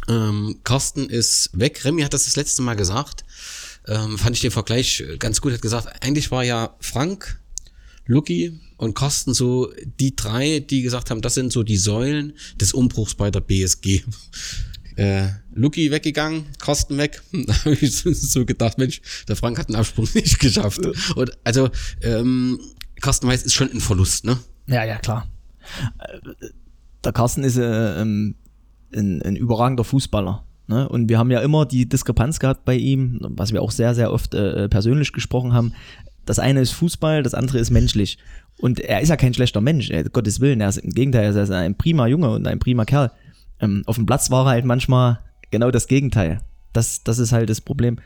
Ähm, 0.09 0.61
Carsten 0.62 1.09
ist 1.09 1.50
weg. 1.52 1.85
Remy 1.85 2.02
hat 2.02 2.12
das 2.12 2.26
das 2.26 2.37
letzte 2.37 2.62
Mal 2.62 2.75
gesagt. 2.75 3.25
Ähm, 3.87 4.18
fand 4.18 4.37
ich 4.37 4.42
den 4.42 4.50
Vergleich 4.50 5.02
ganz 5.18 5.40
gut. 5.40 5.52
Hat 5.52 5.62
gesagt, 5.62 6.04
eigentlich 6.04 6.30
war 6.30 6.45
ja 6.45 6.76
Frank, 6.80 7.40
Lucky 8.07 8.61
und 8.76 8.95
Carsten 8.95 9.33
so 9.33 9.73
die 9.99 10.14
drei, 10.14 10.61
die 10.61 10.83
gesagt 10.83 11.11
haben, 11.11 11.23
das 11.23 11.35
sind 11.35 11.52
so 11.52 11.62
die 11.62 11.78
Säulen 11.78 12.35
des 12.61 12.75
Umbruchs 12.75 13.14
bei 13.14 13.30
der 13.30 13.40
BSG. 13.40 14.02
Äh, 14.97 15.28
Lucky 15.54 15.92
weggegangen, 15.92 16.47
Carsten 16.59 16.99
weg. 16.99 17.23
Da 17.33 17.54
habe 17.64 17.76
ich 17.76 17.99
so 18.02 18.45
gedacht, 18.45 18.78
Mensch, 18.78 19.00
der 19.28 19.37
Frank 19.37 19.57
hat 19.57 19.68
den 19.68 19.76
Absprung 19.76 20.09
nicht 20.14 20.40
geschafft. 20.40 20.80
Und 21.14 21.38
also 21.45 21.71
ähm, 22.02 22.59
Carsten 23.00 23.28
Weiß 23.28 23.45
ist 23.45 23.54
schon 23.54 23.71
ein 23.71 23.80
Verlust, 23.80 24.25
ne? 24.25 24.40
Ja, 24.66 24.83
ja, 24.83 24.99
klar 24.99 25.30
der 27.09 27.15
Carsten 27.15 27.43
ist 27.43 27.57
äh, 27.57 28.03
ähm, 28.03 28.35
ein, 28.95 29.23
ein 29.23 29.35
überragender 29.35 29.83
Fußballer. 29.85 30.45
Ne? 30.67 30.87
Und 30.87 31.09
wir 31.09 31.19
haben 31.19 31.31
ja 31.31 31.41
immer 31.41 31.65
die 31.65 31.88
Diskrepanz 31.88 32.38
gehabt 32.38 32.67
bei 32.67 32.77
ihm, 32.77 33.19
was 33.23 33.50
wir 33.50 33.62
auch 33.62 33.71
sehr, 33.71 33.95
sehr 33.95 34.12
oft 34.12 34.35
äh, 34.35 34.69
persönlich 34.69 35.12
gesprochen 35.15 35.55
haben. 35.55 35.73
Das 36.27 36.38
eine 36.38 36.61
ist 36.61 36.73
Fußball, 36.73 37.23
das 37.23 37.33
andere 37.33 37.61
ist 37.61 37.71
menschlich. 37.71 38.19
Und 38.59 38.81
er 38.81 39.00
ist 39.00 39.09
ja 39.09 39.17
kein 39.17 39.33
schlechter 39.33 39.62
Mensch, 39.62 39.88
äh, 39.88 40.05
Gottes 40.12 40.41
Willen. 40.41 40.61
Er 40.61 40.69
ist 40.69 40.77
im 40.77 40.91
Gegenteil, 40.91 41.35
er 41.35 41.43
ist 41.43 41.50
ein 41.50 41.79
prima 41.79 42.07
Junge 42.07 42.29
und 42.31 42.47
ein 42.47 42.59
prima 42.59 42.85
Kerl. 42.85 43.11
Ähm, 43.59 43.85
auf 43.87 43.97
dem 43.97 44.05
Platz 44.05 44.31
war 44.31 44.45
er 44.47 44.50
halt 44.50 44.67
manchmal 44.67 45.21
genau 45.50 45.71
das 45.71 45.88
Gegenteil. 45.88 46.43
Das, 46.75 47.03
das 47.05 47.19
ist 47.19 47.33
halt 47.33 47.49
das 47.49 47.62
Problem. 47.62 47.97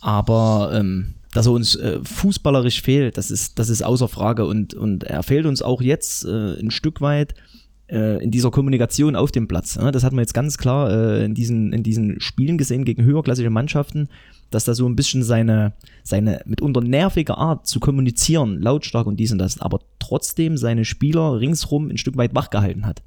Aber 0.00 0.70
ähm, 0.72 1.14
dass 1.32 1.46
er 1.46 1.52
uns 1.52 1.74
äh, 1.74 1.98
fußballerisch 2.04 2.82
fehlt, 2.82 3.18
das 3.18 3.32
ist, 3.32 3.58
das 3.58 3.68
ist 3.68 3.82
außer 3.82 4.06
Frage. 4.06 4.46
Und, 4.46 4.74
und 4.74 5.02
er 5.02 5.24
fehlt 5.24 5.46
uns 5.46 5.60
auch 5.60 5.82
jetzt 5.82 6.24
äh, 6.24 6.60
ein 6.60 6.70
Stück 6.70 7.00
weit 7.00 7.34
äh, 7.90 8.22
in 8.22 8.30
dieser 8.30 8.50
Kommunikation 8.50 9.16
auf 9.16 9.32
dem 9.32 9.48
Platz. 9.48 9.78
Ne? 9.78 9.92
Das 9.92 10.04
hat 10.04 10.12
man 10.12 10.20
jetzt 10.20 10.34
ganz 10.34 10.58
klar 10.58 10.90
äh, 10.90 11.24
in, 11.24 11.34
diesen, 11.34 11.72
in 11.72 11.82
diesen 11.82 12.20
Spielen 12.20 12.58
gesehen 12.58 12.84
gegen 12.84 13.04
höherklassige 13.04 13.50
Mannschaften, 13.50 14.08
dass 14.50 14.64
da 14.64 14.74
so 14.74 14.88
ein 14.88 14.96
bisschen 14.96 15.22
seine, 15.22 15.72
seine 16.02 16.42
mitunter 16.44 16.80
nervige 16.80 17.36
Art 17.36 17.66
zu 17.66 17.80
kommunizieren, 17.80 18.60
lautstark 18.60 19.06
und 19.06 19.18
dies 19.18 19.32
und 19.32 19.38
das, 19.38 19.60
aber 19.60 19.80
trotzdem 19.98 20.56
seine 20.56 20.84
Spieler 20.84 21.40
ringsrum 21.40 21.88
ein 21.88 21.98
Stück 21.98 22.16
weit 22.16 22.34
wachgehalten 22.34 22.86
hat. 22.86 23.02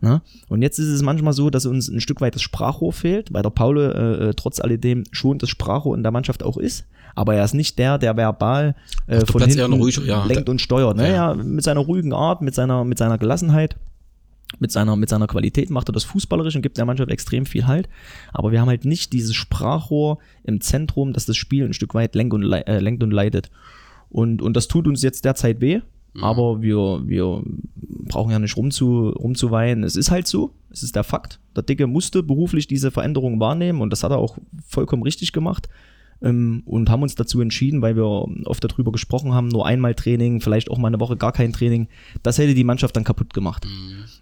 Ne? 0.00 0.22
Und 0.48 0.62
jetzt 0.62 0.78
ist 0.78 0.88
es 0.88 1.02
manchmal 1.02 1.32
so, 1.32 1.50
dass 1.50 1.66
uns 1.66 1.88
ein 1.88 2.00
Stück 2.00 2.20
weit 2.20 2.34
das 2.34 2.42
Sprachrohr 2.42 2.92
fehlt, 2.92 3.32
weil 3.32 3.42
der 3.42 3.50
Paul 3.50 3.78
äh, 3.78 4.28
äh, 4.28 4.34
trotz 4.34 4.60
alledem 4.60 5.04
schon 5.10 5.38
das 5.38 5.50
Sprachrohr 5.50 5.96
in 5.96 6.02
der 6.02 6.12
Mannschaft 6.12 6.42
auch 6.42 6.56
ist. 6.56 6.86
Aber 7.14 7.34
er 7.34 7.44
ist 7.44 7.54
nicht 7.54 7.78
der, 7.78 7.98
der 7.98 8.16
verbal 8.16 8.76
äh, 9.08 9.26
von 9.26 9.40
Platz 9.40 9.54
hinten 9.54 9.72
ruhiger, 9.72 10.02
ja. 10.04 10.24
lenkt 10.24 10.48
und 10.48 10.60
steuert. 10.60 10.96
Ne? 10.96 11.08
Ja. 11.08 11.32
Ja. 11.32 11.34
mit 11.34 11.64
seiner 11.64 11.80
ruhigen 11.80 12.12
Art, 12.12 12.42
mit 12.42 12.54
seiner, 12.54 12.84
mit 12.84 12.98
seiner 12.98 13.18
Gelassenheit, 13.18 13.76
mit 14.58 14.72
seiner, 14.72 14.96
mit 14.96 15.08
seiner 15.08 15.26
Qualität 15.26 15.70
macht 15.70 15.90
er 15.90 15.92
das 15.92 16.04
fußballerisch 16.04 16.56
und 16.56 16.62
gibt 16.62 16.78
der 16.78 16.86
Mannschaft 16.86 17.10
extrem 17.10 17.44
viel 17.46 17.66
Halt. 17.66 17.88
Aber 18.32 18.50
wir 18.50 18.60
haben 18.60 18.68
halt 18.68 18.84
nicht 18.84 19.12
dieses 19.12 19.34
Sprachrohr 19.34 20.18
im 20.44 20.60
Zentrum, 20.60 21.12
das 21.12 21.26
das 21.26 21.36
Spiel 21.36 21.64
ein 21.64 21.74
Stück 21.74 21.94
weit 21.94 22.14
lenkt 22.14 22.34
und, 22.34 22.42
lei- 22.42 22.62
äh, 22.62 22.80
lenkt 22.80 23.02
und 23.02 23.10
leitet. 23.10 23.50
Und, 24.08 24.40
und 24.40 24.56
das 24.56 24.68
tut 24.68 24.86
uns 24.86 25.02
jetzt 25.02 25.24
derzeit 25.24 25.60
weh. 25.60 25.80
Aber 26.20 26.62
wir, 26.62 27.02
wir 27.06 27.42
brauchen 27.76 28.32
ja 28.32 28.38
nicht 28.38 28.56
rumzu, 28.56 29.10
rumzuweinen. 29.10 29.84
Es 29.84 29.94
ist 29.94 30.10
halt 30.10 30.26
so. 30.26 30.54
Es 30.70 30.82
ist 30.82 30.96
der 30.96 31.04
Fakt. 31.04 31.38
Der 31.54 31.62
Dicke 31.62 31.86
musste 31.86 32.22
beruflich 32.22 32.66
diese 32.66 32.90
Veränderung 32.90 33.38
wahrnehmen 33.40 33.80
und 33.82 33.90
das 33.90 34.02
hat 34.02 34.10
er 34.10 34.18
auch 34.18 34.38
vollkommen 34.66 35.02
richtig 35.02 35.32
gemacht. 35.32 35.68
Ähm, 36.20 36.62
und 36.64 36.90
haben 36.90 37.02
uns 37.02 37.14
dazu 37.14 37.40
entschieden, 37.40 37.80
weil 37.80 37.94
wir 37.94 38.04
oft 38.04 38.64
darüber 38.64 38.90
gesprochen 38.90 39.34
haben, 39.34 39.48
nur 39.48 39.66
einmal 39.66 39.94
Training, 39.94 40.40
vielleicht 40.40 40.70
auch 40.70 40.78
mal 40.78 40.88
eine 40.88 40.98
Woche 40.98 41.16
gar 41.16 41.32
kein 41.32 41.52
Training. 41.52 41.86
Das 42.22 42.38
hätte 42.38 42.54
die 42.54 42.64
Mannschaft 42.64 42.96
dann 42.96 43.04
kaputt 43.04 43.32
gemacht. 43.32 43.66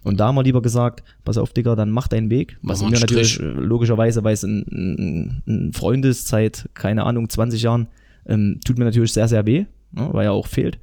Und 0.03 0.19
da 0.19 0.27
haben 0.27 0.35
wir 0.35 0.43
lieber 0.43 0.61
gesagt, 0.61 1.03
pass 1.23 1.37
auf, 1.37 1.53
Digga, 1.53 1.75
dann 1.75 1.89
mach 1.89 2.07
deinen 2.07 2.29
Weg. 2.29 2.57
Was 2.61 2.83
mir 2.83 2.99
natürlich 2.99 3.39
äh, 3.39 3.43
logischerweise, 3.43 4.23
weil 4.23 4.33
es 4.33 4.43
ein, 4.43 4.65
ein, 4.69 5.43
ein 5.47 5.73
Freundeszeit, 5.73 6.69
keine 6.75 7.03
Ahnung, 7.03 7.29
20 7.29 7.61
Jahren, 7.61 7.87
ähm, 8.27 8.59
tut 8.63 8.77
mir 8.77 8.85
natürlich 8.85 9.13
sehr, 9.13 9.27
sehr 9.27 9.45
weh, 9.45 9.65
ne, 9.91 10.09
weil 10.11 10.25
er 10.25 10.33
auch 10.33 10.47
fehlt. 10.47 10.79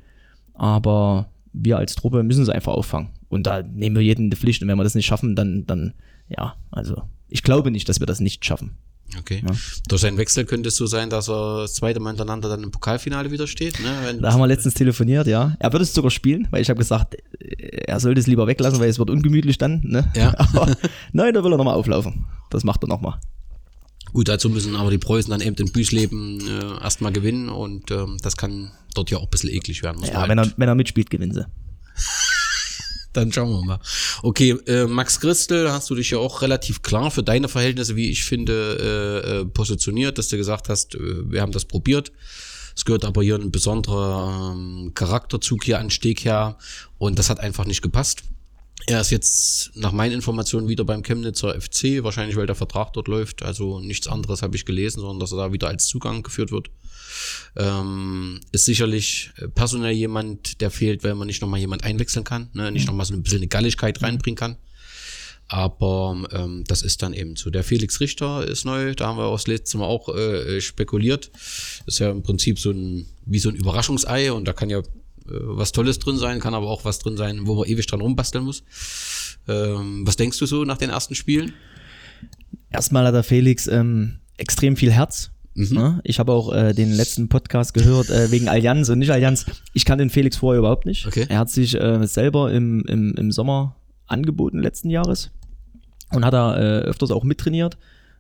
Aber 0.55 1.29
wir 1.53 1.79
als 1.79 1.95
Truppe 1.95 2.23
müssen 2.23 2.43
es 2.43 2.49
einfach 2.49 2.73
auffangen. 2.73 3.11
Und 3.29 3.47
da 3.47 3.63
nehmen 3.63 3.97
wir 3.97 4.03
jeden 4.03 4.25
in 4.25 4.31
die 4.31 4.37
Pflicht. 4.37 4.63
Und 4.63 4.69
wenn 4.69 4.77
wir 4.77 4.85
das 4.85 4.95
nicht 4.95 5.07
schaffen, 5.07 5.37
dann, 5.37 5.67
dann, 5.67 5.95
ja, 6.29 6.57
also 6.71 7.03
ich 7.29 7.43
glaube 7.43 7.71
nicht, 7.71 7.89
dass 7.89 8.01
wir 8.01 8.07
das 8.07 8.21
nicht 8.21 8.45
schaffen. 8.45 8.73
Okay. 9.19 9.43
Durch 9.89 10.01
seinen 10.03 10.19
Wechsel 10.19 10.45
könnte 10.45 10.69
es 10.69 10.77
so 10.77 10.87
sein, 10.87 11.11
dass 11.11 11.29
er 11.29 11.63
das 11.63 11.75
zweite 11.75 12.01
Mal 12.01 12.11
hintereinander 12.11 12.49
dann 12.49 12.63
im 12.63 12.71
Pokalfinale 12.71 13.31
wieder 13.31 13.47
steht. 13.47 13.81
Ne? 13.81 14.19
Da 14.21 14.33
haben 14.33 14.41
wir 14.41 14.47
letztens 14.47 14.75
telefoniert, 14.75 15.27
ja. 15.27 15.57
Er 15.59 15.73
würde 15.73 15.85
es 15.85 15.95
sogar 15.95 16.11
spielen, 16.11 16.49
weil 16.51 16.63
ich 16.63 16.71
habe 16.71 16.79
gesagt, 16.79 17.15
äh, 17.41 17.85
er 17.87 18.01
sollte 18.01 18.21
es 18.21 18.27
lieber 18.27 18.47
weglassen, 18.47 18.81
weil 18.81 18.89
es 18.89 18.99
wird 18.99 19.11
ungemütlich 19.11 19.59
dann. 19.59 19.81
Ne? 19.85 20.11
Ja. 20.17 20.35
Aber 20.39 20.77
nein, 21.13 21.35
da 21.35 21.45
will 21.45 21.53
er 21.53 21.59
nochmal 21.59 21.75
auflaufen. 21.75 22.27
Das 22.51 22.65
macht 22.65 22.83
er 22.85 22.89
nochmal. 22.89 23.19
Gut, 24.13 24.29
dazu 24.29 24.49
müssen 24.49 24.77
aber 24.77 24.91
die 24.93 24.99
Preußen 24.99 25.31
dann 25.31 25.41
eben 25.41 25.57
in 25.57 25.73
Büsleben 25.73 26.41
äh, 26.47 26.83
erstmal 26.85 27.11
gewinnen 27.11 27.49
und 27.49 27.91
ähm, 27.91 28.19
das 28.23 28.37
kann 28.37 28.71
dort 28.95 29.11
ja 29.11 29.19
auch 29.19 29.25
ein 29.25 29.31
bisschen 29.31 29.51
eklig 29.51 29.83
werden. 29.83 30.05
Ja, 30.05 30.29
wenn 30.29 30.39
halt- 30.39 30.53
er, 30.53 30.59
wenn 30.59 30.69
er 30.69 30.77
mitspielt, 30.77 31.11
gewinnen 31.11 31.33
sie. 31.33 31.45
Dann 33.15 33.33
schauen 33.33 33.51
wir 33.51 33.65
mal. 33.65 33.81
Okay, 34.23 34.51
äh, 34.67 34.87
Max 34.87 35.21
Christel, 35.21 35.71
hast 35.73 35.89
du 35.89 35.95
dich 35.95 36.11
ja 36.11 36.19
auch 36.19 36.43
relativ 36.43 36.83
klar 36.83 37.11
für 37.11 37.23
deine 37.23 37.49
Verhältnisse, 37.49 37.97
wie 37.97 38.11
ich 38.11 38.25
finde, 38.25 39.23
äh, 39.25 39.41
äh, 39.41 39.45
positioniert, 39.47 40.19
dass 40.19 40.29
du 40.29 40.37
gesagt 40.37 40.69
hast, 40.69 40.97
äh, 40.97 41.31
wir 41.31 41.41
haben 41.41 41.53
das 41.53 41.65
probiert. 41.65 42.13
Es 42.77 42.85
gehört 42.85 43.05
aber 43.05 43.23
hier 43.23 43.37
ein 43.37 43.53
besonderer 43.53 44.53
ähm, 44.53 44.93
Charakterzug 44.95 45.65
hier 45.65 45.79
an 45.79 45.91
Steg 45.91 46.25
her 46.25 46.59
und 46.99 47.19
das 47.19 47.31
hat 47.31 47.39
einfach 47.39 47.67
nicht 47.67 47.83
gepasst. 47.83 48.25
Er 48.87 49.01
ist 49.01 49.11
jetzt 49.11 49.71
nach 49.77 49.93
meinen 49.93 50.13
Informationen 50.13 50.69
wieder 50.69 50.85
beim 50.85 51.03
Chemnitzer 51.03 51.59
FC, 51.59 52.03
wahrscheinlich 52.03 52.37
weil 52.37 52.47
der 52.47 52.55
Vertrag 52.55 52.93
dort 52.93 53.09
läuft. 53.09 53.43
Also 53.43 53.81
nichts 53.81 54.07
anderes 54.09 54.43
habe 54.43 54.57
ich 54.57 54.67
gelesen, 54.67 55.01
sondern 55.01 55.21
dass 55.21 55.33
er 55.33 55.39
da 55.39 55.53
wieder 55.53 55.69
als 55.69 55.87
Zugang 55.87 56.23
geführt 56.23 56.53
wird. 56.53 56.71
Ähm, 57.57 58.41
ist 58.53 58.67
sicherlich 58.67 59.31
äh, 59.37 59.49
personell 59.49 59.93
jemand, 59.93 60.61
der 60.61 60.71
fehlt, 60.71 61.03
weil 61.03 61.15
man 61.15 61.27
nicht 61.27 61.41
nochmal 61.41 61.61
jemand 61.61 61.85
einwechseln 61.85 62.25
kann, 62.25 62.51
ne? 62.53 62.71
nicht 62.73 62.87
nochmal 62.87 63.07
so 63.07 63.15
ein 63.15 63.23
bisschen 63.23 63.39
eine 63.39 63.49
Galligkeit 63.49 64.03
reinbringen 64.03 64.37
kann. 64.37 64.57
Aber 65.49 66.25
ähm, 66.33 66.65
das 66.67 66.83
ist 66.83 67.03
dann 67.03 67.13
eben 67.13 67.37
so. 67.37 67.51
Der 67.51 67.65
Felix 67.65 68.01
Richter 68.01 68.47
ist 68.47 68.65
neu, 68.65 68.95
da 68.95 69.09
haben 69.09 69.19
wir 69.19 69.27
auch 69.27 69.37
das 69.37 69.47
letzte 69.47 69.79
Mal 69.79 69.87
auch 69.87 70.09
äh, 70.15 70.61
spekuliert. 70.61 71.31
Ist 71.87 72.01
ja 72.01 72.11
im 72.11 72.23
Prinzip 72.23 72.59
so 72.59 72.71
ein, 72.71 73.07
wie 73.27 73.39
so 73.39 73.51
ein 73.51 73.57
Überraschungsei 73.57 74.33
und 74.33 74.47
da 74.47 74.53
kann 74.53 74.71
ja 74.71 74.79
äh, 74.79 74.83
was 75.27 75.73
Tolles 75.73 75.99
drin 75.99 76.17
sein, 76.17 76.41
kann 76.41 76.55
aber 76.55 76.69
auch 76.69 76.85
was 76.85 76.99
drin 76.99 77.17
sein, 77.17 77.47
wo 77.47 77.55
man 77.55 77.69
ewig 77.69 77.87
dran 77.87 78.01
rumbasteln 78.01 78.45
muss. 78.45 78.63
Ähm, 79.49 80.07
was 80.07 80.17
denkst 80.17 80.39
du 80.39 80.47
so 80.47 80.65
nach 80.65 80.79
den 80.79 80.91
ersten 80.91 81.15
Spielen? 81.15 81.53
Erstmal 82.71 83.07
hat 83.07 83.15
der 83.15 83.23
Felix 83.23 83.67
ähm, 83.67 84.19
extrem 84.37 84.77
viel 84.77 84.93
Herz. 84.93 85.31
Ne? 85.55 86.01
Ich 86.03 86.19
habe 86.19 86.33
auch 86.33 86.53
äh, 86.53 86.73
den 86.73 86.93
letzten 86.93 87.29
Podcast 87.29 87.75
gehört 87.75 88.11
äh, 88.11 88.31
wegen 88.33 88.49
Allianz 88.49 88.89
und 88.89 88.99
nicht 88.99 89.13
Allianz. 89.13 89.47
Ich 89.73 89.85
kannte 89.85 90.05
den 90.05 90.11
Felix 90.11 90.37
vorher 90.37 90.59
überhaupt 90.59 90.85
nicht. 90.85 91.07
Okay. 91.07 91.27
Er 91.29 91.39
hat 91.39 91.51
sich 91.51 91.81
äh, 91.81 92.05
selber 92.07 92.53
im, 92.53 92.85
im, 92.87 93.15
im 93.15 93.31
Sommer 93.31 93.77
angeboten 94.07 94.59
letzten 94.59 94.91
Jahres 94.91 95.31
und 96.11 96.25
hat 96.25 96.35
da 96.35 96.57
äh, 96.57 96.81
öfters 96.81 97.13
auch 97.13 97.23
mittrainiert. 97.23 97.79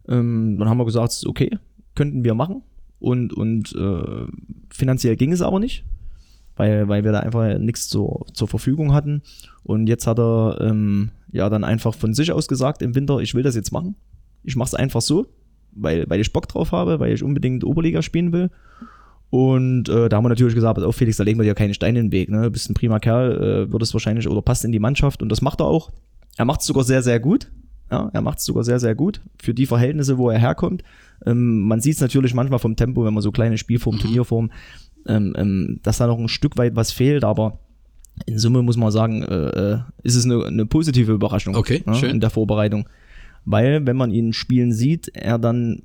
Ähm, 0.08 0.56
dann 0.58 0.68
haben 0.68 0.78
wir 0.78 0.84
gesagt, 0.84 1.25
okay, 1.26 1.58
könnten 1.96 2.23
wir 2.23 2.34
machen. 2.34 2.62
Und, 3.00 3.32
und 3.32 3.75
äh, 3.75 4.26
finanziell 4.70 5.16
ging 5.16 5.32
es 5.32 5.42
aber 5.42 5.58
nicht, 5.58 5.84
weil, 6.56 6.88
weil 6.88 7.04
wir 7.04 7.12
da 7.12 7.20
einfach 7.20 7.58
nichts 7.58 7.88
zur, 7.88 8.26
zur 8.32 8.49
Verfügung 8.49 8.92
hatten. 8.92 9.23
Und 9.62 9.87
jetzt 9.87 10.06
hat 10.06 10.18
er 10.18 10.58
ähm, 10.61 11.11
ja 11.32 11.49
dann 11.49 11.64
einfach 11.64 11.94
von 11.94 12.14
sich 12.14 12.32
aus 12.32 12.49
gesagt 12.49 12.82
im 12.82 12.94
Winter, 12.94 13.18
ich 13.18 13.34
will 13.34 13.42
das 13.42 13.56
jetzt 13.56 13.73
machen. 13.73 13.96
Ich 14.42 14.56
mache 14.56 14.68
es 14.68 14.75
einfach 14.75 15.00
so, 15.00 15.26
weil, 15.73 16.08
weil 16.08 16.20
ich 16.20 16.32
Bock 16.32 16.49
drauf 16.49 16.73
habe, 16.73 17.00
weil 17.00 17.12
ich 17.12 17.23
unbedingt 17.23 17.64
Oberliga 17.64 18.02
spielen 18.02 18.32
will. 18.32 18.50
Und 19.30 19.88
äh, 19.88 20.08
da 20.08 20.16
haben 20.16 20.25
wir 20.25 20.28
natürlich 20.28 20.54
gesagt, 20.54 20.76
pass 20.76 20.84
auf 20.84 20.94
Felix, 20.94 21.16
da 21.16 21.25
legen 21.25 21.40
wir 21.40 21.44
dir 21.44 21.54
keine 21.54 21.75
Steine 21.75 21.99
in 21.99 22.06
den 22.06 22.12
Weg. 22.12 22.30
Ne? 22.30 22.50
Bist 22.50 22.70
ein 22.70 22.75
prima 22.75 23.00
Kerl, 23.00 23.66
äh, 23.66 23.73
wird 23.73 23.82
es 23.82 23.92
wahrscheinlich 23.92 24.28
oder 24.28 24.42
passt 24.42 24.64
in 24.64 24.70
die 24.70 24.78
Mannschaft 24.78 25.23
und 25.23 25.28
das 25.28 25.42
macht 25.42 25.61
er 25.61 25.66
auch. 25.66 25.90
Er 26.37 26.44
macht 26.44 26.61
es 26.61 26.66
sogar 26.66 26.84
sehr, 26.84 27.02
sehr 27.02 27.18
gut. 27.18 27.50
Ja, 27.90 28.10
er 28.12 28.22
macht 28.22 28.38
es 28.38 28.44
sogar 28.44 28.64
sehr, 28.64 28.80
sehr 28.80 28.94
gut 28.94 29.20
für 29.40 29.54
die 29.54 29.66
Verhältnisse, 29.66 30.18
wo 30.18 30.30
er 30.30 30.38
herkommt. 30.38 30.82
Ähm, 31.26 31.60
man 31.60 31.80
sieht 31.80 31.94
es 31.94 32.00
natürlich 32.00 32.34
manchmal 32.34 32.58
vom 32.58 32.76
Tempo, 32.76 33.04
wenn 33.04 33.14
man 33.14 33.22
so 33.22 33.30
kleine 33.30 33.58
Spielform, 33.58 33.98
Turnierform, 33.98 34.50
ähm, 35.06 35.34
ähm, 35.36 35.80
dass 35.82 35.98
da 35.98 36.06
noch 36.06 36.18
ein 36.18 36.28
Stück 36.28 36.56
weit 36.56 36.76
was 36.76 36.92
fehlt, 36.92 37.24
aber 37.24 37.58
in 38.26 38.38
Summe 38.38 38.62
muss 38.62 38.76
man 38.76 38.90
sagen, 38.90 39.22
äh, 39.22 39.74
äh, 39.74 39.78
ist 40.02 40.14
es 40.14 40.24
eine, 40.24 40.44
eine 40.44 40.66
positive 40.66 41.12
Überraschung 41.12 41.54
Okay, 41.56 41.82
ne, 41.84 41.94
schön. 41.94 42.10
in 42.10 42.20
der 42.20 42.30
Vorbereitung. 42.30 42.88
Weil, 43.44 43.84
wenn 43.86 43.96
man 43.96 44.10
ihn 44.10 44.32
spielen 44.32 44.72
sieht, 44.72 45.08
er 45.08 45.38
dann, 45.38 45.82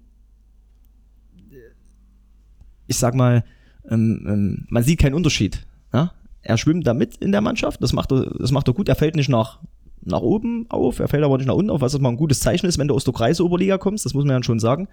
ich 2.88 2.98
sag 2.98 3.16
mal, 3.16 3.44
ähm, 3.90 4.26
ähm, 4.28 4.66
man 4.70 4.84
sieht 4.84 5.00
keinen 5.00 5.16
Unterschied. 5.16 5.66
Ja? 5.92 6.14
Er 6.42 6.58
schwimmt 6.58 6.88
da 6.88 6.94
mit 6.94 7.18
in 7.18 7.32
der 7.32 7.42
Mannschaft, 7.42 7.82
das 7.84 7.94
macht 7.94 8.12
er, 8.12 8.32
das 8.40 8.52
macht 8.52 8.68
er 8.68 8.74
gut, 8.74 8.88
er 8.88 8.96
fällt 8.96 9.16
nicht 9.16 9.30
nach, 9.30 9.60
nach 10.02 10.22
oben 10.22 10.66
auf, 10.70 11.00
er 11.00 11.08
fällt 11.08 11.24
aber 11.24 11.38
nicht 11.38 11.48
nach 11.48 11.56
unten 11.56 11.70
auf, 11.70 11.82
was 11.82 11.98
mal 12.00 12.10
ein 12.10 12.18
gutes 12.18 12.40
Zeichen 12.40 12.66
ist, 12.66 12.78
wenn 12.78 12.88
du 12.88 12.96
aus 12.96 13.04
der 13.04 13.14
Kreisoberliga 13.14 13.78
kommst, 13.78 14.06
das 14.06 14.14
muss 14.14 14.26
man 14.26 14.36
ja 14.36 14.44
schon 14.44 14.60
sagen. 14.60 14.88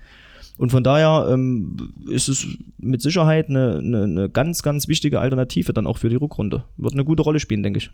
Und 0.59 0.71
von 0.71 0.83
daher 0.83 1.29
ähm, 1.31 1.93
ist 2.09 2.29
es 2.29 2.47
mit 2.79 3.03
Sicherheit 3.03 3.49
eine, 3.49 3.79
eine, 3.79 4.05
eine 4.05 4.31
ganz, 4.31 4.63
ganz 4.63 4.89
wichtige 4.89 5.21
Alternative 5.21 5.73
dann 5.73 5.87
auch 5.87 5.99
für 5.99 6.09
die 6.09 6.17
Rückrunde. 6.17 6.65
Wird 6.77 6.95
eine 6.95 7.05
gute 7.05 7.23
Rolle 7.23 7.41
spielen, 7.41 7.63
denke 7.63 7.79
ich. 7.79 7.91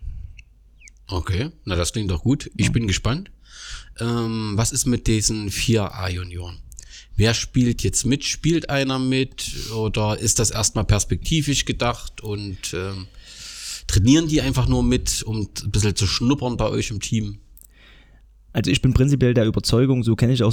Okay, 1.09 1.51
na 1.65 1.75
das 1.75 1.93
klingt 1.93 2.11
doch 2.11 2.23
gut. 2.23 2.51
Ich 2.57 2.71
bin 2.71 2.87
gespannt. 2.87 3.31
Ähm, 4.01 4.53
was 4.55 4.73
ist 4.73 4.87
mit 4.87 5.07
diesen 5.07 5.51
vier 5.51 5.93
A-Junioren? 5.95 6.59
Wer 7.17 7.35
spielt 7.35 7.83
jetzt 7.83 8.07
mit? 8.07 8.25
Spielt 8.25 8.71
einer 8.71 8.99
mit? 8.99 9.71
Oder 9.75 10.19
ist 10.19 10.39
das 10.39 10.51
erstmal 10.51 10.85
perspektivisch 10.85 11.65
gedacht 11.65 12.23
und 12.23 12.73
ähm, 12.75 13.07
trainieren 13.93 14.27
die 14.27 14.41
einfach 14.41 14.69
nur 14.69 14.83
mit, 14.83 15.23
um 15.23 15.49
ein 15.65 15.71
bisschen 15.71 15.95
zu 15.95 16.07
schnuppern 16.07 16.57
bei 16.57 16.69
euch 16.69 16.91
im 16.91 17.01
Team? 17.01 17.39
Also 18.53 18.71
ich 18.71 18.83
bin 18.83 18.95
prinzipiell 18.95 19.35
der 19.35 19.47
Überzeugung, 19.47 20.03
so 20.03 20.17
kenne 20.17 20.33
ich 20.33 20.43
auch, 20.43 20.53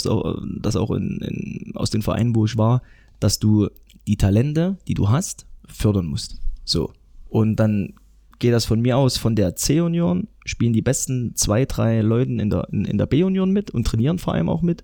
das 0.60 0.76
auch 0.76 0.92
in, 0.92 1.20
in, 1.22 1.76
aus 1.76 1.90
den 1.90 2.02
Vereinen, 2.02 2.36
wo 2.36 2.46
ich 2.46 2.58
war, 2.58 2.82
dass 3.20 3.40
du 3.40 3.70
die 4.08 4.18
Talente, 4.18 4.78
die 4.88 4.94
du 4.94 5.10
hast, 5.10 5.46
fördern 5.68 6.06
musst. 6.06 6.42
So. 6.66 6.94
Und 7.30 7.58
dann 7.58 7.94
geht 8.40 8.54
das 8.54 8.66
von 8.66 8.82
mir 8.82 8.98
aus, 8.98 9.18
von 9.18 9.36
der 9.36 9.56
C-Union 9.56 10.28
spielen 10.46 10.74
die 10.74 10.82
besten 10.82 11.36
zwei, 11.36 11.66
drei 11.66 12.02
Leuten 12.02 12.40
in 12.40 12.50
der, 12.50 12.68
in, 12.72 12.86
in 12.86 12.98
der 12.98 13.06
B-Union 13.06 13.52
mit 13.52 13.72
und 13.72 13.86
trainieren 13.86 14.20
vor 14.20 14.34
allem 14.34 14.50
auch 14.50 14.62
mit. 14.62 14.84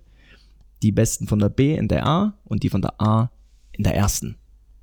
Die 0.82 0.92
besten 0.92 1.26
von 1.26 1.38
der 1.38 1.48
B 1.48 1.74
in 1.74 1.88
der 1.88 2.06
A 2.06 2.38
und 2.44 2.62
die 2.62 2.70
von 2.70 2.82
der 2.82 3.00
A 3.00 3.30
in 3.72 3.84
der 3.84 3.94
ersten. 3.94 4.36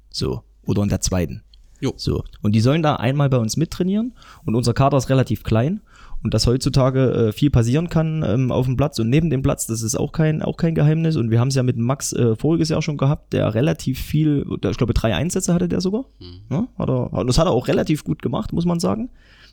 So. 0.09 0.43
Oder 0.65 0.83
in 0.83 0.89
der 0.89 1.01
zweiten. 1.01 1.43
Jo. 1.83 1.93
So. 1.97 2.23
Und 2.41 2.55
die 2.55 2.61
sollen 2.61 2.81
da 2.81 2.95
einmal 2.95 3.29
bei 3.29 3.37
uns 3.37 3.57
mittrainieren 3.57 4.13
und 4.45 4.55
unser 4.55 4.73
Kader 4.73 4.95
ist 4.95 5.09
relativ 5.09 5.43
klein 5.43 5.81
und 6.23 6.33
dass 6.33 6.47
heutzutage 6.47 7.11
äh, 7.11 7.31
viel 7.33 7.49
passieren 7.49 7.89
kann 7.89 8.23
ähm, 8.25 8.53
auf 8.53 8.67
dem 8.67 8.77
Platz 8.77 8.99
und 8.99 9.09
neben 9.09 9.29
dem 9.29 9.41
Platz, 9.41 9.67
das 9.67 9.81
ist 9.81 9.95
auch 9.95 10.13
kein, 10.13 10.41
auch 10.41 10.55
kein 10.55 10.75
Geheimnis. 10.75 11.17
Und 11.17 11.29
wir 11.29 11.41
haben 11.41 11.49
es 11.49 11.55
ja 11.55 11.63
mit 11.63 11.75
Max 11.75 12.13
äh, 12.13 12.37
voriges 12.37 12.69
Jahr 12.69 12.81
schon 12.81 12.95
gehabt, 12.95 13.33
der 13.33 13.53
relativ 13.53 13.99
viel, 13.99 14.45
ich 14.63 14.77
glaube 14.77 14.93
drei 14.93 15.13
Einsätze 15.13 15.53
hatte 15.53 15.67
der 15.67 15.81
sogar. 15.81 16.05
Ja, 16.49 16.69
hat 16.79 16.89
er, 16.89 17.11
und 17.11 17.27
das 17.27 17.37
hat 17.37 17.47
er 17.47 17.51
auch 17.51 17.67
relativ 17.67 18.05
gut 18.05 18.21
gemacht, 18.21 18.53
muss 18.53 18.65
man 18.65 18.79
sagen. 18.79 19.09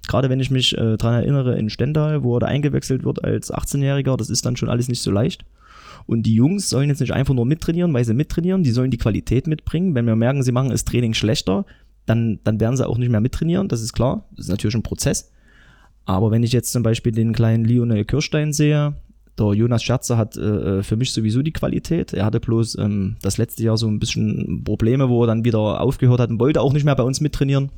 Gerade 0.06 0.30
wenn 0.30 0.38
ich 0.38 0.52
mich 0.52 0.78
äh, 0.78 0.96
dran 0.96 1.14
erinnere 1.14 1.58
in 1.58 1.68
Stendal, 1.68 2.22
wo 2.22 2.36
er 2.36 2.40
da 2.40 2.46
eingewechselt 2.46 3.02
wird 3.02 3.24
als 3.24 3.52
18-Jähriger, 3.52 4.16
das 4.16 4.30
ist 4.30 4.46
dann 4.46 4.56
schon 4.56 4.70
alles 4.70 4.86
nicht 4.86 5.02
so 5.02 5.10
leicht. 5.10 5.44
Und 6.06 6.22
die 6.22 6.34
Jungs 6.34 6.70
sollen 6.70 6.88
jetzt 6.88 7.00
nicht 7.00 7.12
einfach 7.12 7.34
nur 7.34 7.46
mittrainieren, 7.46 7.92
weil 7.92 8.04
sie 8.04 8.14
mittrainieren, 8.14 8.62
die 8.62 8.70
sollen 8.70 8.90
die 8.90 8.98
Qualität 8.98 9.46
mitbringen. 9.46 9.94
Wenn 9.94 10.06
wir 10.06 10.16
merken, 10.16 10.42
sie 10.42 10.52
machen 10.52 10.70
das 10.70 10.84
Training 10.84 11.14
schlechter, 11.14 11.66
dann, 12.06 12.40
dann 12.44 12.60
werden 12.60 12.76
sie 12.76 12.86
auch 12.86 12.98
nicht 12.98 13.10
mehr 13.10 13.20
mittrainieren, 13.20 13.68
das 13.68 13.82
ist 13.82 13.92
klar. 13.92 14.26
Das 14.32 14.46
ist 14.46 14.50
natürlich 14.50 14.74
ein 14.74 14.82
Prozess. 14.82 15.30
Aber 16.04 16.30
wenn 16.30 16.42
ich 16.42 16.52
jetzt 16.52 16.72
zum 16.72 16.82
Beispiel 16.82 17.12
den 17.12 17.32
kleinen 17.32 17.64
Lionel 17.64 18.04
Kirstein 18.04 18.52
sehe, 18.52 18.96
der 19.38 19.54
Jonas 19.54 19.82
Scherzer 19.82 20.16
hat 20.16 20.36
äh, 20.36 20.82
für 20.82 20.96
mich 20.96 21.12
sowieso 21.12 21.42
die 21.42 21.52
Qualität. 21.52 22.12
Er 22.12 22.24
hatte 22.24 22.40
bloß 22.40 22.76
ähm, 22.78 23.16
das 23.22 23.38
letzte 23.38 23.62
Jahr 23.62 23.76
so 23.76 23.86
ein 23.88 23.98
bisschen 23.98 24.64
Probleme, 24.64 25.08
wo 25.08 25.22
er 25.22 25.28
dann 25.28 25.44
wieder 25.44 25.80
aufgehört 25.80 26.20
hat 26.20 26.30
und 26.30 26.40
wollte 26.40 26.60
auch 26.60 26.72
nicht 26.72 26.84
mehr 26.84 26.96
bei 26.96 27.02
uns 27.02 27.20
mittrainieren. 27.20 27.70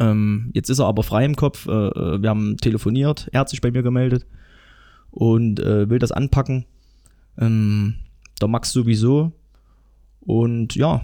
Ähm, 0.00 0.50
jetzt 0.52 0.70
ist 0.70 0.80
er 0.80 0.86
aber 0.86 1.02
frei 1.02 1.24
im 1.24 1.36
Kopf. 1.36 1.66
Äh, 1.66 1.70
äh 1.70 2.22
wir 2.22 2.28
haben 2.28 2.56
telefoniert, 2.56 3.28
er 3.32 3.40
hat 3.40 3.48
sich 3.48 3.60
bei 3.60 3.70
mir 3.70 3.82
gemeldet 3.82 4.26
und 5.10 5.60
äh, 5.60 5.88
will 5.88 5.98
das 5.98 6.12
anpacken. 6.12 6.64
Ähm, 7.38 7.94
der 8.40 8.48
Max 8.48 8.72
sowieso. 8.72 9.32
Und 10.20 10.74
ja, 10.74 11.02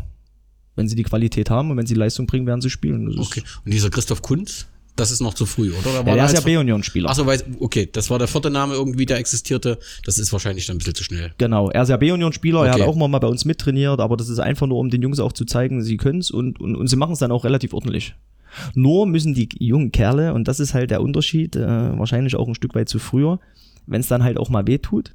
wenn 0.81 0.89
sie 0.89 0.97
die 0.97 1.03
Qualität 1.05 1.51
haben 1.51 1.71
und 1.71 1.77
wenn 1.77 1.87
sie 1.87 1.95
Leistung 1.95 2.27
bringen, 2.27 2.47
werden 2.47 2.61
sie 2.61 2.71
spielen. 2.71 3.17
Okay. 3.19 3.43
Und 3.65 3.73
dieser 3.73 3.91
Christoph 3.91 4.23
Kunz, 4.23 4.67
das 4.97 5.11
ist 5.13 5.21
noch 5.21 5.35
zu 5.35 5.47
früh, 5.47 5.71
oder? 5.73 6.03
Da 6.03 6.11
Ja, 6.11 6.15
der 6.15 6.25
ist 6.27 6.35
ja 6.35 6.41
B-Union-Spieler. 6.41 7.09
Ach 7.09 7.15
so, 7.15 7.25
weiß, 7.25 7.45
okay, 7.61 7.89
das 7.91 8.11
war 8.11 8.19
der 8.19 8.29
vierte 8.29 8.51
Name 8.51 8.75
irgendwie, 8.75 9.07
der 9.07 9.19
existierte. 9.19 9.79
Das 10.05 10.19
ist 10.19 10.33
wahrscheinlich 10.33 10.67
dann 10.67 10.77
ein 10.77 10.79
bisschen 10.79 10.95
zu 10.95 11.05
schnell. 11.05 11.33
Genau, 11.39 11.71
er 11.71 11.83
ist 11.85 11.89
ja 11.89 11.97
B-Union-Spieler, 11.97 12.67
er 12.67 12.73
Okay. 12.75 12.83
hat 12.83 12.89
auch 12.89 12.97
mal 12.97 13.19
bei 13.19 13.29
uns 13.29 13.45
mittrainiert, 13.45 14.01
aber 14.01 14.17
das 14.17 14.29
ist 14.29 14.41
einfach 14.41 14.67
nur, 14.67 14.79
um 14.79 14.91
den 14.91 15.01
Jungs 15.01 15.21
auch 15.21 15.33
zu 15.33 15.45
zeigen, 15.45 15.83
sie 15.83 15.97
können 15.97 16.19
es 16.19 16.31
und, 16.31 16.61
und, 16.61 16.75
und 16.77 16.87
sie 16.89 16.97
machen 16.97 17.13
es 17.13 17.19
dann 17.21 17.31
auch 17.31 17.45
relativ 17.45 17.73
ordentlich. 17.73 18.15
Nur 18.75 19.07
müssen 19.07 19.33
die 19.33 19.49
jungen 19.59 19.93
Kerle, 19.93 20.35
und 20.35 20.49
das 20.49 20.59
ist 20.61 20.75
halt 20.75 20.91
der 20.91 21.01
Unterschied, 21.03 21.55
äh, 21.57 21.61
wahrscheinlich 21.99 22.35
auch 22.37 22.49
ein 22.49 22.55
Stück 22.57 22.75
weit 22.75 22.89
zu 22.89 22.99
früher, 22.99 23.39
wenn 23.87 24.01
es 24.01 24.09
dann 24.09 24.23
halt 24.25 24.39
auch 24.39 24.51
mal 24.51 24.67
weh 24.67 24.79
tut 24.79 25.15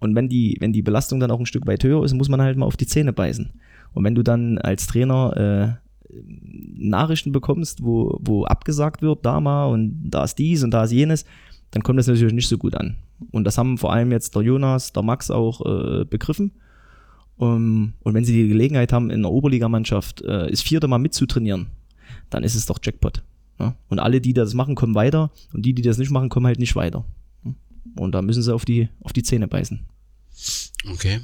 und 0.00 0.14
wenn 0.16 0.28
die, 0.28 0.56
wenn 0.60 0.72
die 0.72 0.82
Belastung 0.82 1.20
dann 1.20 1.30
auch 1.30 1.38
ein 1.40 1.46
Stück 1.46 1.66
weit 1.66 1.84
höher 1.84 2.04
ist, 2.04 2.12
muss 2.14 2.28
man 2.28 2.42
halt 2.42 2.56
mal 2.56 2.66
auf 2.66 2.76
die 2.76 2.86
Zähne 2.86 3.12
beißen. 3.12 3.50
Und 3.92 4.04
wenn 4.04 4.14
du 4.14 4.22
dann 4.22 4.58
als 4.58 4.86
Trainer 4.86 5.78
äh, 5.78 6.12
Nachrichten 6.76 7.32
bekommst, 7.32 7.82
wo, 7.82 8.18
wo 8.20 8.44
abgesagt 8.44 9.02
wird, 9.02 9.24
da 9.24 9.40
mal 9.40 9.66
und 9.66 10.10
da 10.10 10.24
ist 10.24 10.38
dies 10.38 10.62
und 10.62 10.70
da 10.72 10.84
ist 10.84 10.92
jenes, 10.92 11.24
dann 11.70 11.82
kommt 11.82 11.98
das 11.98 12.06
natürlich 12.06 12.32
nicht 12.32 12.48
so 12.48 12.58
gut 12.58 12.74
an. 12.74 12.96
Und 13.30 13.44
das 13.44 13.58
haben 13.58 13.78
vor 13.78 13.92
allem 13.92 14.10
jetzt 14.10 14.34
der 14.34 14.42
Jonas, 14.42 14.92
der 14.92 15.02
Max 15.02 15.30
auch 15.30 15.64
äh, 15.64 16.04
begriffen. 16.04 16.52
Um, 17.36 17.94
und 18.02 18.12
wenn 18.12 18.24
sie 18.24 18.34
die 18.34 18.48
Gelegenheit 18.48 18.92
haben, 18.92 19.08
in 19.08 19.22
der 19.22 19.30
Oberligamannschaft 19.30 20.20
äh, 20.20 20.50
das 20.50 20.60
vierte 20.60 20.88
Mal 20.88 20.98
mitzutrainieren, 20.98 21.68
dann 22.28 22.44
ist 22.44 22.54
es 22.54 22.66
doch 22.66 22.78
Jackpot. 22.82 23.22
Ja? 23.58 23.76
Und 23.88 23.98
alle, 23.98 24.20
die 24.20 24.34
das 24.34 24.52
machen, 24.52 24.74
kommen 24.74 24.94
weiter 24.94 25.30
und 25.54 25.64
die, 25.64 25.72
die 25.72 25.80
das 25.80 25.96
nicht 25.96 26.10
machen, 26.10 26.28
kommen 26.28 26.46
halt 26.46 26.58
nicht 26.58 26.76
weiter. 26.76 27.04
Und 27.96 28.12
da 28.12 28.20
müssen 28.20 28.42
sie 28.42 28.54
auf 28.54 28.66
die, 28.66 28.90
auf 29.00 29.14
die 29.14 29.22
Zähne 29.22 29.48
beißen. 29.48 29.80
Okay. 30.92 31.20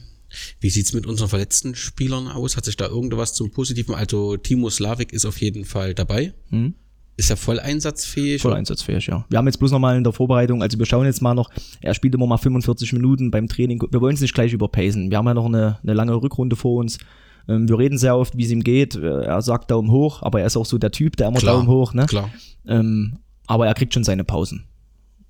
Wie 0.60 0.70
sieht's 0.70 0.92
mit 0.92 1.06
unseren 1.06 1.28
verletzten 1.28 1.74
Spielern 1.74 2.28
aus? 2.28 2.56
Hat 2.56 2.64
sich 2.64 2.76
da 2.76 2.86
irgendwas 2.86 3.34
zum 3.34 3.50
Positiven? 3.50 3.94
Also 3.94 4.36
Timo 4.36 4.70
Slavik 4.70 5.12
ist 5.12 5.24
auf 5.26 5.40
jeden 5.40 5.64
Fall 5.64 5.94
dabei. 5.94 6.32
Mhm. 6.50 6.74
Ist 7.18 7.30
er 7.30 7.38
voll 7.38 7.58
einsatzfähig? 7.58 8.42
Voll 8.42 8.52
einsatzfähig, 8.52 9.06
ja. 9.06 9.24
Wir 9.30 9.38
haben 9.38 9.46
jetzt 9.46 9.56
bloß 9.58 9.70
noch 9.70 9.78
mal 9.78 9.96
in 9.96 10.04
der 10.04 10.12
Vorbereitung, 10.12 10.62
also 10.62 10.78
wir 10.78 10.84
schauen 10.84 11.06
jetzt 11.06 11.22
mal 11.22 11.32
noch, 11.34 11.50
er 11.80 11.94
spielt 11.94 12.14
immer 12.14 12.26
mal 12.26 12.36
45 12.36 12.92
Minuten 12.92 13.30
beim 13.30 13.48
Training. 13.48 13.82
Wir 13.90 14.00
wollen 14.02 14.14
es 14.14 14.20
nicht 14.20 14.34
gleich 14.34 14.52
überpacen. 14.52 15.10
Wir 15.10 15.16
haben 15.16 15.26
ja 15.26 15.32
noch 15.32 15.46
eine, 15.46 15.78
eine 15.82 15.94
lange 15.94 16.14
Rückrunde 16.14 16.56
vor 16.56 16.80
uns. 16.80 16.98
Ähm, 17.48 17.68
wir 17.68 17.78
reden 17.78 17.96
sehr 17.96 18.16
oft, 18.18 18.36
wie 18.36 18.44
es 18.44 18.50
ihm 18.50 18.62
geht. 18.62 18.96
Äh, 18.96 19.24
Er 19.24 19.40
sagt 19.40 19.70
Daumen 19.70 19.90
hoch, 19.90 20.22
aber 20.22 20.40
er 20.40 20.46
ist 20.46 20.58
auch 20.58 20.66
so 20.66 20.76
der 20.76 20.90
Typ, 20.90 21.16
der 21.16 21.28
immer 21.28 21.38
Klar, 21.38 21.54
Daumen 21.54 21.68
hoch, 21.68 21.94
ne? 21.94 22.04
Klar. 22.04 22.28
Ähm, 22.66 23.18
aber 23.46 23.66
er 23.66 23.74
kriegt 23.74 23.94
schon 23.94 24.04
seine 24.04 24.24
Pausen. 24.24 24.64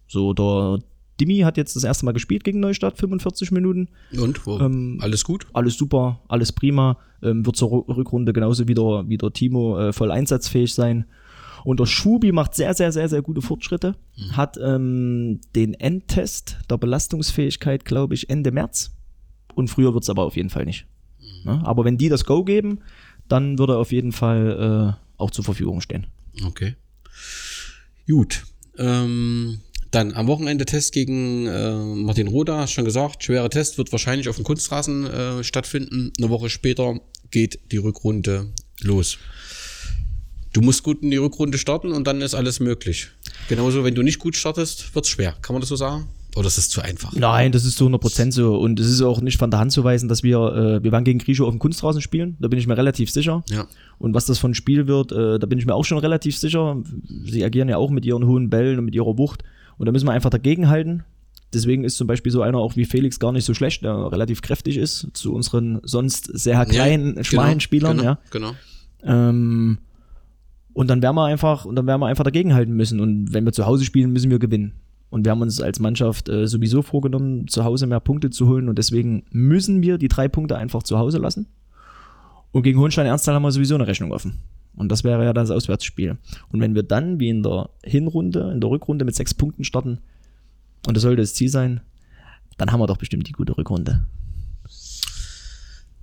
So, 0.08 0.32
der 0.32 0.78
Dimi 1.20 1.38
hat 1.38 1.56
jetzt 1.56 1.74
das 1.76 1.84
erste 1.84 2.04
Mal 2.04 2.12
gespielt 2.12 2.44
gegen 2.44 2.60
Neustadt, 2.60 2.98
45 2.98 3.50
Minuten. 3.52 3.88
Und? 4.18 4.46
Wo? 4.46 4.58
Ähm, 4.58 4.98
Alles 5.00 5.24
gut? 5.24 5.46
Alles 5.52 5.76
super, 5.76 6.20
alles 6.28 6.52
prima. 6.52 6.98
Ähm, 7.22 7.44
wird 7.46 7.56
zur 7.56 7.70
Ru- 7.70 7.88
Rückrunde 7.96 8.32
genauso 8.32 8.68
wie 8.68 8.74
der, 8.74 9.04
wie 9.08 9.16
der 9.16 9.32
Timo 9.32 9.78
äh, 9.78 9.92
voll 9.92 10.10
einsatzfähig 10.10 10.74
sein. 10.74 11.06
Und 11.64 11.80
der 11.80 11.86
Schubi 11.86 12.30
macht 12.32 12.54
sehr, 12.54 12.74
sehr, 12.74 12.92
sehr, 12.92 13.08
sehr 13.08 13.22
gute 13.22 13.42
Fortschritte. 13.42 13.96
Hat 14.32 14.56
ähm, 14.62 15.40
den 15.56 15.74
Endtest 15.74 16.58
der 16.70 16.76
Belastungsfähigkeit, 16.78 17.84
glaube 17.84 18.14
ich, 18.14 18.28
Ende 18.30 18.52
März. 18.52 18.92
Und 19.54 19.68
früher 19.68 19.92
wird 19.94 20.04
es 20.04 20.10
aber 20.10 20.22
auf 20.24 20.36
jeden 20.36 20.50
Fall 20.50 20.64
nicht. 20.66 20.86
Ne? 21.44 21.60
Aber 21.64 21.84
wenn 21.84 21.96
die 21.98 22.08
das 22.08 22.24
Go 22.24 22.44
geben, 22.44 22.80
dann 23.26 23.58
würde 23.58 23.72
er 23.72 23.78
auf 23.78 23.90
jeden 23.90 24.12
Fall 24.12 24.96
äh, 24.96 25.20
auch 25.20 25.30
zur 25.32 25.44
Verfügung 25.44 25.80
stehen. 25.80 26.06
Okay. 26.46 26.76
Gut. 28.06 28.44
Ähm, 28.78 29.58
dann 29.96 30.12
am 30.12 30.26
Wochenende 30.26 30.66
Test 30.66 30.92
gegen 30.92 31.46
äh, 31.46 31.72
Martin 31.72 32.28
Roda, 32.28 32.66
schon 32.66 32.84
gesagt, 32.84 33.24
schwerer 33.24 33.48
Test 33.48 33.78
wird 33.78 33.90
wahrscheinlich 33.92 34.28
auf 34.28 34.36
dem 34.36 34.44
Kunstrasen 34.44 35.06
äh, 35.06 35.42
stattfinden. 35.42 36.12
Eine 36.18 36.28
Woche 36.28 36.50
später 36.50 37.00
geht 37.30 37.58
die 37.72 37.78
Rückrunde 37.78 38.52
los. 38.82 39.16
Du 40.52 40.60
musst 40.60 40.82
gut 40.82 41.02
in 41.02 41.10
die 41.10 41.16
Rückrunde 41.16 41.56
starten 41.56 41.92
und 41.92 42.06
dann 42.06 42.20
ist 42.20 42.34
alles 42.34 42.60
möglich. 42.60 43.08
Genauso, 43.48 43.84
wenn 43.84 43.94
du 43.94 44.02
nicht 44.02 44.18
gut 44.18 44.36
startest, 44.36 44.94
wird's 44.94 45.08
schwer. 45.08 45.34
Kann 45.40 45.54
man 45.54 45.60
das 45.60 45.70
so 45.70 45.76
sagen? 45.76 46.08
Oder 46.34 46.48
ist 46.48 46.58
das 46.58 46.68
zu 46.68 46.82
einfach? 46.82 47.14
Nein, 47.14 47.50
das 47.52 47.64
ist 47.64 47.78
zu 47.78 47.86
100% 47.86 48.32
so. 48.32 48.58
Und 48.58 48.78
es 48.78 48.88
ist 48.88 49.00
auch 49.00 49.22
nicht 49.22 49.38
von 49.38 49.50
der 49.50 49.60
Hand 49.60 49.72
zu 49.72 49.82
weisen, 49.82 50.10
dass 50.10 50.22
wir, 50.22 50.36
äh, 50.36 50.84
wir 50.84 50.92
werden 50.92 51.04
gegen 51.04 51.18
Grischow 51.18 51.46
auf 51.46 51.54
dem 51.54 51.58
Kunstrasen 51.58 52.02
spielen. 52.02 52.36
Da 52.38 52.48
bin 52.48 52.58
ich 52.58 52.66
mir 52.66 52.76
relativ 52.76 53.10
sicher. 53.10 53.42
Ja. 53.48 53.66
Und 53.98 54.12
was 54.12 54.26
das 54.26 54.38
von 54.38 54.52
Spiel 54.52 54.86
wird, 54.86 55.12
äh, 55.12 55.38
da 55.38 55.46
bin 55.46 55.58
ich 55.58 55.64
mir 55.64 55.74
auch 55.74 55.86
schon 55.86 55.96
relativ 55.96 56.36
sicher. 56.36 56.82
Sie 57.24 57.42
agieren 57.42 57.70
ja 57.70 57.78
auch 57.78 57.90
mit 57.90 58.04
ihren 58.04 58.26
hohen 58.26 58.50
Bällen 58.50 58.78
und 58.78 58.84
mit 58.84 58.94
ihrer 58.94 59.16
Wucht. 59.16 59.42
Und 59.78 59.86
da 59.86 59.92
müssen 59.92 60.06
wir 60.06 60.12
einfach 60.12 60.30
dagegenhalten. 60.30 61.04
Deswegen 61.52 61.84
ist 61.84 61.96
zum 61.96 62.06
Beispiel 62.06 62.32
so 62.32 62.42
einer 62.42 62.58
auch 62.58 62.76
wie 62.76 62.84
Felix 62.84 63.20
gar 63.20 63.32
nicht 63.32 63.44
so 63.44 63.54
schlecht, 63.54 63.82
der 63.84 64.10
relativ 64.10 64.42
kräftig 64.42 64.76
ist 64.78 65.08
zu 65.12 65.32
unseren 65.32 65.80
sonst 65.84 66.24
sehr 66.36 66.64
kleinen, 66.66 67.16
Ja, 67.16 67.24
schmalen 67.24 67.50
genau, 67.52 67.60
Spielern. 67.60 67.96
Genau, 67.98 68.08
Ja. 68.10 68.18
genau. 68.30 68.52
Ähm, 69.02 69.78
und 70.72 70.88
dann 70.88 71.00
werden 71.02 71.16
wir 71.16 71.24
einfach, 71.24 71.64
und 71.64 71.76
dann 71.76 71.86
werden 71.86 72.00
wir 72.00 72.06
einfach 72.06 72.24
dagegenhalten 72.24 72.74
müssen. 72.74 73.00
Und 73.00 73.32
wenn 73.32 73.44
wir 73.44 73.52
zu 73.52 73.64
Hause 73.66 73.84
spielen, 73.84 74.12
müssen 74.12 74.30
wir 74.30 74.38
gewinnen. 74.38 74.72
Und 75.08 75.24
wir 75.24 75.30
haben 75.30 75.40
uns 75.40 75.60
als 75.60 75.78
Mannschaft 75.78 76.28
äh, 76.28 76.46
sowieso 76.48 76.82
vorgenommen, 76.82 77.46
zu 77.48 77.64
Hause 77.64 77.86
mehr 77.86 78.00
Punkte 78.00 78.28
zu 78.30 78.48
holen. 78.48 78.68
Und 78.68 78.76
deswegen 78.76 79.24
müssen 79.30 79.82
wir 79.82 79.98
die 79.98 80.08
drei 80.08 80.28
Punkte 80.28 80.56
einfach 80.58 80.82
zu 80.82 80.98
Hause 80.98 81.18
lassen. 81.18 81.46
Und 82.50 82.64
gegen 82.64 82.78
Hohenstein 82.80 83.06
Ernsthal 83.06 83.34
haben 83.34 83.42
wir 83.42 83.52
sowieso 83.52 83.76
eine 83.76 83.86
Rechnung 83.86 84.12
offen. 84.12 84.38
Und 84.76 84.90
das 84.90 85.04
wäre 85.04 85.24
ja 85.24 85.32
das 85.32 85.50
Auswärtsspiel. 85.50 86.18
Und 86.50 86.60
wenn 86.60 86.74
wir 86.74 86.82
dann, 86.82 87.18
wie 87.18 87.28
in 87.28 87.42
der 87.42 87.70
Hinrunde, 87.82 88.50
in 88.52 88.60
der 88.60 88.70
Rückrunde 88.70 89.04
mit 89.04 89.14
sechs 89.14 89.34
Punkten 89.34 89.64
starten, 89.64 89.98
und 90.86 90.96
das 90.96 91.02
sollte 91.02 91.22
das 91.22 91.34
Ziel 91.34 91.48
sein, 91.48 91.80
dann 92.58 92.70
haben 92.70 92.80
wir 92.80 92.86
doch 92.86 92.96
bestimmt 92.96 93.28
die 93.28 93.32
gute 93.32 93.56
Rückrunde. 93.56 94.06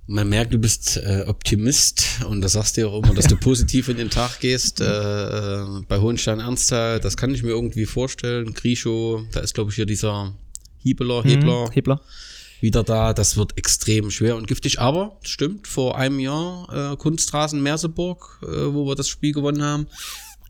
Man 0.06 0.28
merkt, 0.28 0.52
du 0.52 0.58
bist 0.58 0.98
äh, 0.98 1.24
Optimist 1.26 2.20
und 2.28 2.42
das 2.42 2.52
sagst 2.52 2.76
du 2.76 2.82
ja 2.82 2.86
auch 2.88 3.02
immer, 3.02 3.14
dass 3.14 3.26
du 3.26 3.36
positiv 3.40 3.88
in 3.88 3.96
den 3.96 4.10
Tag 4.10 4.38
gehst. 4.40 4.80
Äh, 4.80 4.84
äh, 4.84 5.82
bei 5.88 5.98
Hohenstein 5.98 6.40
Ernsthal, 6.40 7.00
das 7.00 7.16
kann 7.16 7.32
ich 7.32 7.42
mir 7.42 7.50
irgendwie 7.50 7.86
vorstellen. 7.86 8.52
Grischow, 8.52 9.22
da 9.32 9.40
ist 9.40 9.54
glaube 9.54 9.70
ich 9.70 9.76
hier 9.76 9.86
dieser 9.86 10.34
Hiebeler, 10.78 11.22
Hebler 11.22 11.70
Hebler. 11.72 12.00
Wieder 12.64 12.82
da. 12.82 13.12
Das 13.12 13.36
wird 13.36 13.56
extrem 13.56 14.10
schwer 14.10 14.36
und 14.36 14.48
giftig. 14.48 14.80
Aber 14.80 15.16
stimmt, 15.22 15.68
vor 15.68 15.96
einem 15.96 16.18
Jahr 16.18 16.92
äh, 16.92 16.96
Kunstrasen 16.96 17.62
Merseburg, 17.62 18.40
äh, 18.42 18.46
wo 18.74 18.86
wir 18.86 18.96
das 18.96 19.08
Spiel 19.08 19.32
gewonnen 19.32 19.62
haben. 19.62 19.86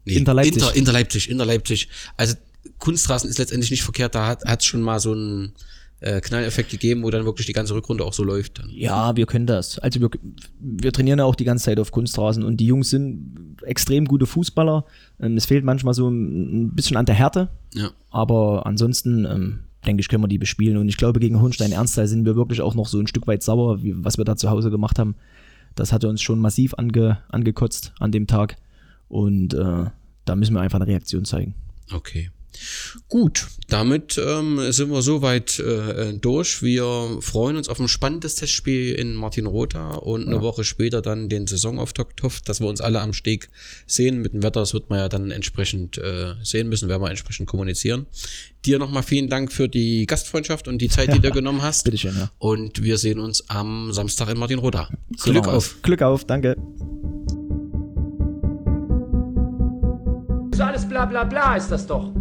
Nee, 0.06 0.14
Inter 0.14 0.32
Leipzig. 0.34 0.54
Inter, 0.54 0.74
Inter 0.76 0.92
Leipzig, 0.92 1.30
Inter 1.30 1.44
Leipzig. 1.46 1.88
Also 2.16 2.34
Kunstrasen 2.78 3.28
ist 3.28 3.38
letztendlich 3.38 3.70
nicht 3.70 3.82
verkehrt. 3.82 4.14
Da 4.14 4.26
hat 4.26 4.60
es 4.60 4.64
schon 4.64 4.80
mal 4.82 5.00
so 5.00 5.12
einen 5.12 5.52
äh, 6.00 6.20
Knalleffekt 6.20 6.70
gegeben, 6.70 7.02
wo 7.02 7.10
dann 7.10 7.24
wirklich 7.24 7.46
die 7.46 7.52
ganze 7.52 7.74
Rückrunde 7.74 8.04
auch 8.04 8.12
so 8.12 8.22
läuft. 8.24 8.58
Dann. 8.58 8.68
Ja, 8.70 9.16
wir 9.16 9.26
können 9.26 9.46
das. 9.46 9.78
Also 9.78 10.00
wir, 10.00 10.10
wir 10.60 10.92
trainieren 10.92 11.18
ja 11.18 11.24
auch 11.24 11.34
die 11.36 11.44
ganze 11.44 11.64
Zeit 11.66 11.78
auf 11.78 11.90
Kunstrasen 11.92 12.42
und 12.42 12.58
die 12.58 12.66
Jungs 12.66 12.90
sind 12.90 13.56
extrem 13.62 14.04
gute 14.06 14.26
Fußballer. 14.26 14.84
Ähm, 15.20 15.36
es 15.36 15.46
fehlt 15.46 15.64
manchmal 15.64 15.94
so 15.94 16.08
ein, 16.08 16.64
ein 16.66 16.74
bisschen 16.74 16.96
an 16.98 17.06
der 17.06 17.14
Härte, 17.14 17.48
Ja. 17.74 17.90
aber 18.10 18.66
ansonsten 18.66 19.24
ähm, 19.24 19.60
denke 19.86 20.00
ich, 20.00 20.08
können 20.08 20.22
wir 20.22 20.28
die 20.28 20.38
bespielen. 20.38 20.76
Und 20.76 20.88
ich 20.88 20.96
glaube, 20.96 21.20
gegen 21.20 21.40
Hohenstein 21.40 21.72
Ernsthal 21.72 22.06
sind 22.06 22.24
wir 22.24 22.36
wirklich 22.36 22.60
auch 22.60 22.74
noch 22.74 22.86
so 22.86 22.98
ein 22.98 23.06
Stück 23.06 23.26
weit 23.26 23.42
sauer, 23.42 23.82
wie, 23.82 23.94
was 23.96 24.18
wir 24.18 24.24
da 24.24 24.36
zu 24.36 24.50
Hause 24.50 24.70
gemacht 24.70 24.98
haben. 24.98 25.14
Das 25.74 25.92
hatte 25.92 26.08
uns 26.08 26.22
schon 26.22 26.38
massiv 26.38 26.74
ange, 26.74 27.18
angekotzt 27.28 27.92
an 27.98 28.12
dem 28.12 28.26
Tag 28.26 28.56
und 29.08 29.54
äh, 29.54 29.86
da 30.24 30.36
müssen 30.36 30.54
wir 30.54 30.60
einfach 30.60 30.78
eine 30.78 30.86
Reaktion 30.86 31.24
zeigen. 31.24 31.54
Okay. 31.92 32.30
Gut, 33.08 33.46
damit 33.68 34.18
ähm, 34.18 34.60
sind 34.72 34.90
wir 34.90 35.02
soweit 35.02 35.58
äh, 35.58 36.12
durch. 36.14 36.62
Wir 36.62 37.18
freuen 37.20 37.56
uns 37.56 37.68
auf 37.68 37.80
ein 37.80 37.88
spannendes 37.88 38.36
Testspiel 38.36 38.94
in 38.94 39.14
Martin 39.14 39.46
Rotha 39.46 39.94
und 39.94 40.26
eine 40.26 40.42
Woche 40.42 40.64
später 40.64 41.02
dann 41.02 41.28
den 41.28 41.46
Saisonauftakt, 41.46 42.20
dass 42.46 42.60
wir 42.60 42.68
uns 42.68 42.80
alle 42.80 43.00
am 43.00 43.12
Steg 43.12 43.48
sehen. 43.86 44.20
Mit 44.20 44.34
dem 44.34 44.42
Wetter, 44.42 44.60
das 44.60 44.74
wird 44.74 44.90
man 44.90 44.98
ja 44.98 45.08
dann 45.08 45.30
entsprechend 45.30 45.98
äh, 45.98 46.34
sehen 46.42 46.68
müssen, 46.68 46.88
werden 46.88 47.02
wir 47.02 47.10
entsprechend 47.10 47.48
kommunizieren. 47.48 48.06
Dir 48.64 48.78
nochmal 48.78 49.02
vielen 49.02 49.28
Dank 49.28 49.52
für 49.52 49.68
die 49.68 50.06
Gastfreundschaft 50.06 50.68
und 50.68 50.78
die 50.78 50.88
Zeit, 50.88 51.12
die 51.12 51.20
du 51.20 51.30
genommen 51.32 51.62
hast. 51.62 51.84
Bitteschön, 51.84 52.14
ja. 52.16 52.30
Und 52.38 52.82
wir 52.82 52.98
sehen 52.98 53.18
uns 53.18 53.48
am 53.48 53.92
Samstag 53.92 54.30
in 54.30 54.38
Martin 54.38 54.58
Rotha. 54.58 54.88
So 55.16 55.30
Glück 55.30 55.48
auf. 55.48 55.76
Glück 55.82 56.02
auf, 56.02 56.24
danke. 56.24 56.56
So 60.54 60.62
alles 60.62 60.88
bla 60.88 61.04
bla 61.04 61.24
bla 61.24 61.56
ist 61.56 61.68
das 61.70 61.86
doch. 61.86 62.12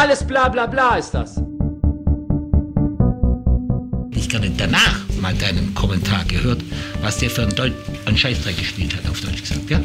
Alles 0.00 0.24
bla 0.26 0.48
bla 0.48 0.64
bla 0.64 0.96
ist 0.96 1.10
das. 1.10 1.36
Ich 4.12 4.30
gerne 4.30 4.50
danach 4.56 5.00
mal 5.20 5.34
deinen 5.34 5.74
Kommentar 5.74 6.24
gehört, 6.24 6.62
was 7.02 7.18
der 7.18 7.28
für 7.28 7.42
ein, 7.42 7.50
Deut 7.50 7.74
einen 8.06 8.16
Scheißdreck 8.16 8.56
gespielt 8.56 8.96
hat, 8.96 9.10
auf 9.10 9.20
Deutsch 9.20 9.42
gesagt, 9.42 9.68
ja? 9.68 9.78